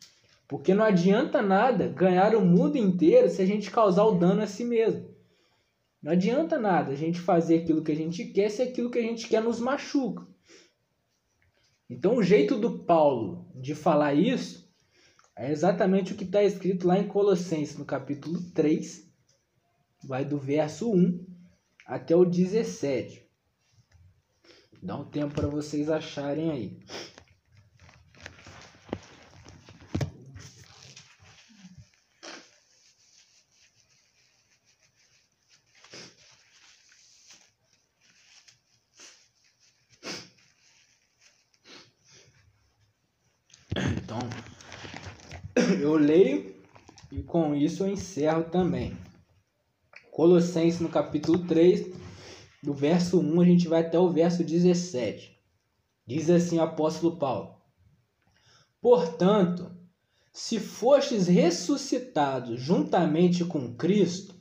Porque 0.52 0.74
não 0.74 0.84
adianta 0.84 1.42
nada 1.42 1.88
ganhar 1.88 2.36
o 2.36 2.44
mundo 2.44 2.78
inteiro 2.78 3.30
se 3.30 3.42
a 3.42 3.46
gente 3.46 3.72
causar 3.72 4.04
o 4.04 4.20
dano 4.20 4.42
a 4.42 4.46
si 4.46 4.66
mesmo. 4.66 5.10
Não 6.04 6.12
adianta 6.12 6.60
nada 6.60 6.92
a 6.92 6.96
gente 6.96 7.22
fazer 7.22 7.60
aquilo 7.60 7.82
que 7.82 7.94
a 7.94 7.96
gente 7.96 8.26
quer 8.26 8.52
se 8.52 8.62
aquilo 8.62 8.92
que 8.92 9.00
a 9.00 9.02
gente 9.02 9.30
quer 9.30 9.42
nos 9.42 9.62
machuca. 9.62 10.28
Então, 11.90 12.18
o 12.18 12.22
jeito 12.24 12.60
do 12.60 12.80
Paulo 12.80 13.50
de 13.56 13.74
falar 13.74 14.14
isso 14.14 14.70
é 15.38 15.50
exatamente 15.50 16.12
o 16.12 16.18
que 16.18 16.26
está 16.26 16.44
escrito 16.44 16.86
lá 16.86 17.00
em 17.00 17.08
Colossenses, 17.08 17.78
no 17.78 17.86
capítulo 17.86 18.42
3, 18.54 19.10
vai 20.04 20.26
do 20.26 20.38
verso 20.38 20.92
1 20.92 21.28
até 21.88 22.14
o 22.14 22.26
17. 22.26 23.26
Dá 24.84 24.98
um 24.98 25.06
tempo 25.06 25.34
para 25.34 25.48
vocês 25.48 25.90
acharem 25.90 26.52
aí. 26.52 26.80
Eu 45.92 45.98
leio 45.98 46.56
e 47.12 47.22
com 47.22 47.54
isso 47.54 47.84
eu 47.84 47.90
encerro 47.90 48.46
também. 48.46 48.98
Colossenses 50.12 50.80
no 50.80 50.90
capítulo 50.90 51.46
3, 51.46 51.94
do 52.64 52.74
verso 52.74 53.20
1 53.20 53.42
a 53.42 53.46
gente 53.46 53.68
vai 53.68 53.82
até 53.82 54.00
o 54.00 54.10
verso 54.10 54.44
17. 54.44 55.38
Diz 56.08 56.30
assim 56.30 56.60
o 56.60 56.62
apóstolo 56.62 57.18
Paulo: 57.18 57.56
Portanto, 58.82 59.72
se 60.32 60.60
fostes 60.60 61.28
ressuscitados 61.28 62.60
juntamente 62.62 63.44
com 63.44 63.76
Cristo, 63.76 64.36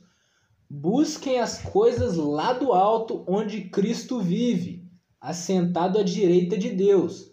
busquem 0.69 1.39
as 1.39 1.61
coisas 1.61 2.15
lá 2.15 2.53
do 2.53 2.71
alto 2.71 3.25
onde 3.27 3.69
Cristo 3.69 4.19
vive, 4.19 4.89
assentado 5.19 5.99
à 5.99 6.03
direita 6.03 6.57
de 6.57 6.69
Deus. 6.69 7.30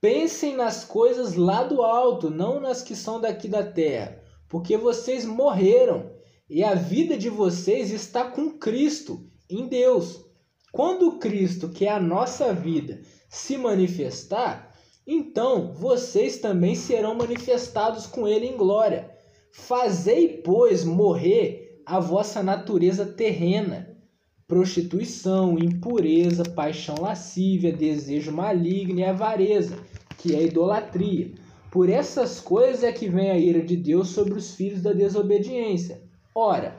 Pensem 0.00 0.56
nas 0.56 0.82
coisas 0.84 1.34
lá 1.34 1.62
do 1.62 1.82
alto, 1.82 2.30
não 2.30 2.58
nas 2.58 2.82
que 2.82 2.96
são 2.96 3.20
daqui 3.20 3.46
da 3.46 3.62
terra, 3.62 4.18
porque 4.48 4.76
vocês 4.76 5.26
morreram 5.26 6.10
e 6.48 6.64
a 6.64 6.74
vida 6.74 7.18
de 7.18 7.28
vocês 7.28 7.90
está 7.90 8.24
com 8.24 8.58
Cristo, 8.58 9.28
em 9.48 9.68
Deus. 9.68 10.24
Quando 10.72 11.18
Cristo, 11.18 11.68
que 11.68 11.84
é 11.84 11.90
a 11.90 12.00
nossa 12.00 12.52
vida, 12.54 13.02
se 13.28 13.58
manifestar, 13.58 14.74
então 15.06 15.74
vocês 15.74 16.38
também 16.38 16.74
serão 16.74 17.14
manifestados 17.14 18.06
com 18.06 18.26
Ele 18.26 18.46
em 18.46 18.56
glória. 18.56 19.10
Fazei, 19.52 20.40
pois, 20.42 20.84
morrer 20.84 21.82
a 21.84 22.00
vossa 22.00 22.42
natureza 22.42 23.04
terrena, 23.04 23.89
prostituição, 24.50 25.56
impureza, 25.56 26.42
paixão 26.42 26.96
lascívia, 27.00 27.72
desejo 27.72 28.32
maligno 28.32 28.98
e 28.98 29.04
avareza 29.04 29.78
que 30.18 30.34
é 30.34 30.42
idolatria. 30.42 31.30
Por 31.70 31.88
essas 31.88 32.40
coisas 32.40 32.82
é 32.82 32.90
que 32.90 33.08
vem 33.08 33.30
a 33.30 33.38
ira 33.38 33.62
de 33.62 33.76
Deus 33.76 34.08
sobre 34.08 34.34
os 34.34 34.56
filhos 34.56 34.82
da 34.82 34.92
desobediência. 34.92 36.02
Ora, 36.34 36.74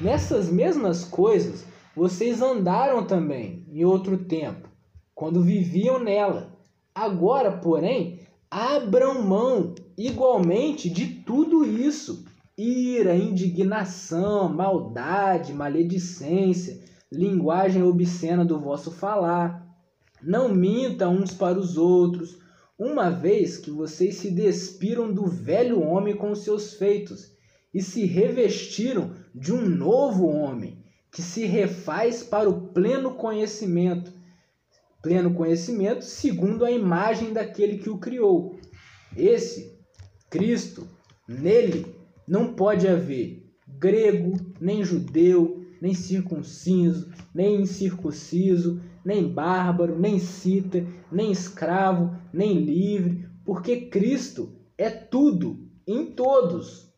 nessas 0.00 0.50
mesmas 0.50 1.04
coisas 1.04 1.66
vocês 1.94 2.40
andaram 2.40 3.04
também 3.04 3.66
em 3.70 3.84
outro 3.84 4.16
tempo, 4.16 4.66
quando 5.14 5.42
viviam 5.42 6.02
nela. 6.02 6.56
Agora, 6.94 7.52
porém, 7.52 8.20
abram 8.50 9.22
mão 9.22 9.74
igualmente 9.98 10.88
de 10.88 11.06
tudo 11.06 11.66
isso: 11.66 12.24
ira, 12.56 13.14
indignação, 13.14 14.48
maldade, 14.48 15.52
maledicência, 15.52 16.88
linguagem 17.10 17.82
obscena 17.82 18.44
do 18.44 18.58
vosso 18.58 18.90
falar. 18.90 19.66
Não 20.22 20.54
minta 20.54 21.08
uns 21.08 21.32
para 21.32 21.58
os 21.58 21.76
outros 21.76 22.38
uma 22.78 23.10
vez 23.10 23.58
que 23.58 23.70
vocês 23.70 24.16
se 24.16 24.30
despiram 24.30 25.12
do 25.12 25.26
velho 25.26 25.82
homem 25.82 26.16
com 26.16 26.34
seus 26.34 26.74
feitos 26.74 27.30
e 27.74 27.82
se 27.82 28.06
revestiram 28.06 29.12
de 29.34 29.52
um 29.52 29.60
novo 29.60 30.26
homem, 30.26 30.82
que 31.12 31.20
se 31.20 31.44
refaz 31.44 32.22
para 32.22 32.48
o 32.48 32.68
pleno 32.68 33.14
conhecimento, 33.14 34.12
pleno 35.02 35.34
conhecimento 35.34 36.04
segundo 36.04 36.64
a 36.64 36.70
imagem 36.70 37.32
daquele 37.32 37.78
que 37.78 37.90
o 37.90 37.98
criou. 37.98 38.58
Esse, 39.16 39.78
Cristo, 40.30 40.88
nele 41.28 41.86
não 42.26 42.54
pode 42.54 42.88
haver 42.88 43.46
grego, 43.66 44.34
nem 44.60 44.82
judeu, 44.84 45.59
nem 45.80 45.94
circunciso, 45.94 47.10
nem 47.34 47.62
incircunciso, 47.62 48.80
nem 49.04 49.26
bárbaro, 49.26 49.98
nem 49.98 50.18
cita, 50.18 50.86
nem 51.10 51.32
escravo, 51.32 52.14
nem 52.32 52.58
livre, 52.58 53.26
porque 53.44 53.86
Cristo 53.86 54.54
é 54.76 54.90
tudo 54.90 55.68
em 55.86 56.06
todos. 56.06 56.92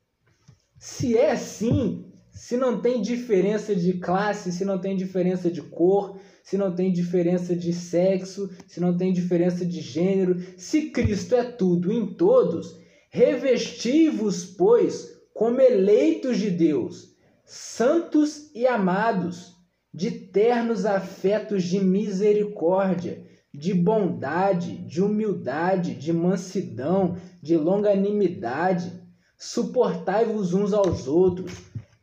Se 0.78 1.16
é 1.16 1.30
assim, 1.30 2.06
se 2.30 2.56
não 2.56 2.80
tem 2.80 3.00
diferença 3.00 3.74
de 3.74 3.94
classe, 3.94 4.50
se 4.50 4.64
não 4.64 4.78
tem 4.78 4.96
diferença 4.96 5.50
de 5.50 5.62
cor, 5.62 6.18
se 6.42 6.56
não 6.56 6.74
tem 6.74 6.92
diferença 6.92 7.54
de 7.54 7.72
sexo, 7.72 8.50
se 8.66 8.80
não 8.80 8.96
tem 8.96 9.12
diferença 9.12 9.64
de 9.64 9.80
gênero, 9.80 10.42
se 10.56 10.90
Cristo 10.90 11.36
é 11.36 11.44
tudo 11.44 11.92
em 11.92 12.14
todos, 12.14 12.76
revesti-vos, 13.10 14.44
pois, 14.44 15.08
como 15.32 15.60
eleitos 15.60 16.38
de 16.38 16.50
Deus, 16.50 17.11
santos 17.54 18.50
e 18.54 18.66
amados, 18.66 19.54
de 19.92 20.10
ternos 20.10 20.86
afetos 20.86 21.64
de 21.64 21.78
misericórdia, 21.84 23.26
de 23.52 23.74
bondade, 23.74 24.78
de 24.78 25.02
humildade, 25.02 25.94
de 25.94 26.14
mansidão, 26.14 27.14
de 27.42 27.54
longanimidade. 27.54 28.90
Suportai-vos 29.36 30.54
uns 30.54 30.72
aos 30.72 31.06
outros, 31.06 31.52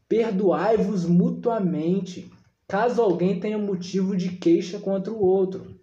perdoai-vos 0.07 1.05
mutuamente, 1.05 2.31
caso 2.67 3.01
alguém 3.01 3.39
tenha 3.39 3.57
motivo 3.57 4.15
de 4.15 4.33
queixa 4.33 4.77
contra 4.77 5.11
o 5.11 5.19
outro. 5.19 5.79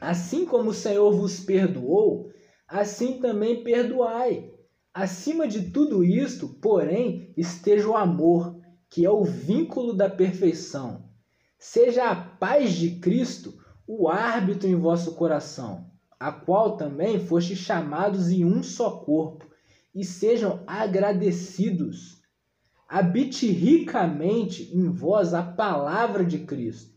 Assim 0.00 0.44
como 0.44 0.70
o 0.70 0.74
Senhor 0.74 1.12
vos 1.12 1.38
perdoou, 1.38 2.32
assim 2.66 3.20
também 3.20 3.62
perdoai. 3.62 4.50
Acima 4.92 5.46
de 5.46 5.70
tudo 5.70 6.02
isto, 6.02 6.48
porém, 6.60 7.32
esteja 7.36 7.88
o 7.88 7.96
amor, 7.96 8.63
que 8.94 9.04
é 9.04 9.10
o 9.10 9.24
vínculo 9.24 9.92
da 9.92 10.08
perfeição. 10.08 11.02
Seja 11.58 12.10
a 12.10 12.14
paz 12.14 12.74
de 12.74 13.00
Cristo 13.00 13.52
o 13.88 14.08
árbitro 14.08 14.68
em 14.68 14.76
vosso 14.76 15.16
coração, 15.16 15.90
a 16.20 16.30
qual 16.30 16.76
também 16.76 17.18
foste 17.18 17.56
chamados 17.56 18.30
em 18.30 18.44
um 18.44 18.62
só 18.62 18.98
corpo, 18.98 19.46
e 19.92 20.04
sejam 20.04 20.62
agradecidos. 20.64 22.22
Habite 22.88 23.48
ricamente 23.48 24.70
em 24.72 24.88
vós 24.88 25.34
a 25.34 25.42
palavra 25.42 26.24
de 26.24 26.38
Cristo. 26.38 26.94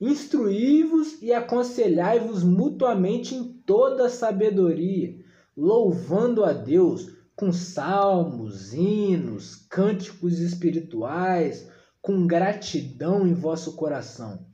Instruí-vos 0.00 1.20
e 1.20 1.30
aconselhai-vos 1.30 2.42
mutuamente 2.42 3.34
em 3.34 3.52
toda 3.66 4.08
sabedoria, 4.08 5.14
louvando 5.54 6.42
a 6.42 6.54
Deus 6.54 7.13
com 7.36 7.52
salmos, 7.52 8.72
hinos, 8.72 9.66
cânticos 9.68 10.38
espirituais, 10.38 11.68
com 12.00 12.26
gratidão 12.26 13.26
em 13.26 13.34
vosso 13.34 13.76
coração. 13.76 14.46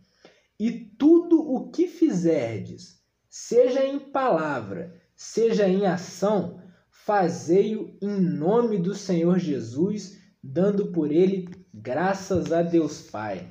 E 0.59 0.71
tudo 0.71 1.41
o 1.41 1.71
que 1.71 1.89
fizerdes, 1.89 3.01
seja 3.29 3.85
em 3.85 3.99
palavra, 3.99 4.95
seja 5.15 5.69
em 5.69 5.87
ação, 5.87 6.61
fazei-o 6.91 7.97
em 8.01 8.21
nome 8.21 8.79
do 8.79 8.95
Senhor 8.95 9.39
Jesus, 9.39 10.19
dando 10.43 10.93
por 10.93 11.11
ele 11.11 11.49
graças 11.73 12.53
a 12.53 12.63
Deus 12.63 13.01
Pai. 13.01 13.49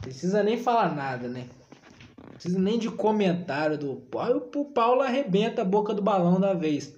Precisa 0.00 0.42
nem 0.42 0.56
falar 0.56 0.94
nada, 0.94 1.28
né? 1.28 1.48
Precisa 2.32 2.58
nem 2.58 2.78
de 2.78 2.90
comentário 2.90 3.78
do 3.78 3.92
o 4.56 4.64
Paulo 4.64 5.00
arrebenta 5.00 5.62
a 5.62 5.64
boca 5.64 5.94
do 5.94 6.02
balão 6.02 6.40
da 6.40 6.54
vez. 6.54 6.92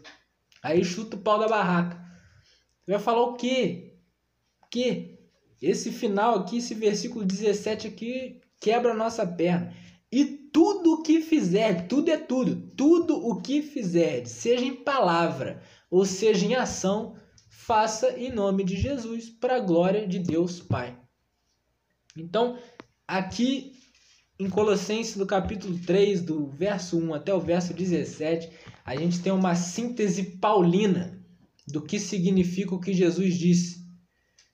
Aí 0.65 0.83
chuta 0.83 1.15
o 1.15 1.21
pau 1.21 1.39
da 1.39 1.47
barraca. 1.47 2.03
Você 2.81 2.93
vai 2.93 2.99
falar 2.99 3.21
o 3.21 3.35
quê? 3.35 3.99
Que 4.71 5.19
esse 5.61 5.93
final 5.93 6.37
aqui, 6.37 6.57
esse 6.57 6.75
versículo 6.75 7.23
17 7.23 7.87
aqui 7.87 8.41
quebra 8.59 8.93
a 8.93 8.97
nossa 8.97 9.27
perna. 9.27 9.75
E 10.11 10.25
tudo 10.25 10.95
o 10.95 11.03
que 11.03 11.21
fizer, 11.21 11.87
tudo 11.87 12.11
é 12.11 12.17
tudo, 12.17 12.57
tudo 12.75 13.15
o 13.15 13.43
que 13.43 13.61
fizer, 13.61 14.25
seja 14.25 14.65
em 14.65 14.75
palavra 14.75 15.63
ou 15.91 16.07
seja 16.07 16.47
em 16.47 16.55
ação, 16.55 17.15
faça 17.47 18.19
em 18.19 18.33
nome 18.33 18.65
de 18.65 18.77
Jesus, 18.77 19.29
para 19.29 19.57
a 19.57 19.61
glória 19.61 20.09
de 20.09 20.19
Deus 20.19 20.61
Pai. 20.61 20.99
Então, 22.17 22.59
aqui 23.07 23.74
em 24.39 24.51
Colossenses, 24.51 25.17
do 25.17 25.27
capítulo 25.27 25.79
3, 25.79 26.21
do 26.21 26.47
verso 26.47 26.99
1 26.99 27.15
até 27.15 27.33
o 27.33 27.41
verso 27.41 27.73
17, 27.73 28.51
a 28.85 28.97
gente 28.97 29.21
tem 29.21 29.33
uma 29.33 29.55
síntese 29.55 30.25
paulina 30.25 31.23
do 31.67 31.81
que 31.81 31.99
significa 32.01 32.75
o 32.75 32.81
que 32.81 32.93
Jesus 32.93 33.37
disse. 33.37 33.85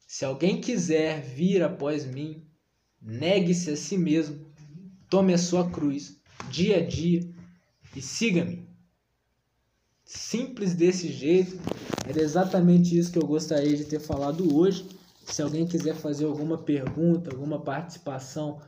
Se 0.06 0.24
alguém 0.24 0.60
quiser 0.60 1.22
vir 1.22 1.62
após 1.62 2.04
mim, 2.04 2.44
negue-se 3.00 3.70
a 3.70 3.76
si 3.76 3.96
mesmo, 3.96 4.46
tome 5.08 5.32
a 5.32 5.38
sua 5.38 5.70
cruz, 5.70 6.20
dia 6.50 6.78
a 6.78 6.86
dia, 6.86 7.28
e 7.96 8.02
siga-me. 8.02 8.68
Simples 10.04 10.74
desse 10.74 11.10
jeito, 11.10 11.58
era 12.06 12.20
exatamente 12.20 12.98
isso 12.98 13.12
que 13.12 13.18
eu 13.18 13.26
gostaria 13.26 13.76
de 13.76 13.84
ter 13.84 14.00
falado 14.00 14.54
hoje. 14.54 14.84
Se 15.24 15.40
alguém 15.40 15.66
quiser 15.66 15.94
fazer 15.94 16.26
alguma 16.26 16.58
pergunta, 16.58 17.30
alguma 17.30 17.60
participação, 17.62 18.60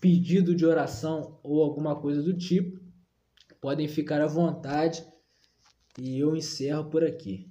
pedido 0.00 0.54
de 0.54 0.64
oração 0.64 1.38
ou 1.42 1.62
alguma 1.62 1.96
coisa 1.96 2.22
do 2.22 2.36
tipo, 2.36 2.80
podem 3.60 3.88
ficar 3.88 4.20
à 4.20 4.26
vontade 4.26 5.04
e 5.98 6.18
eu 6.18 6.36
encerro 6.36 6.90
por 6.90 7.04
aqui. 7.04 7.50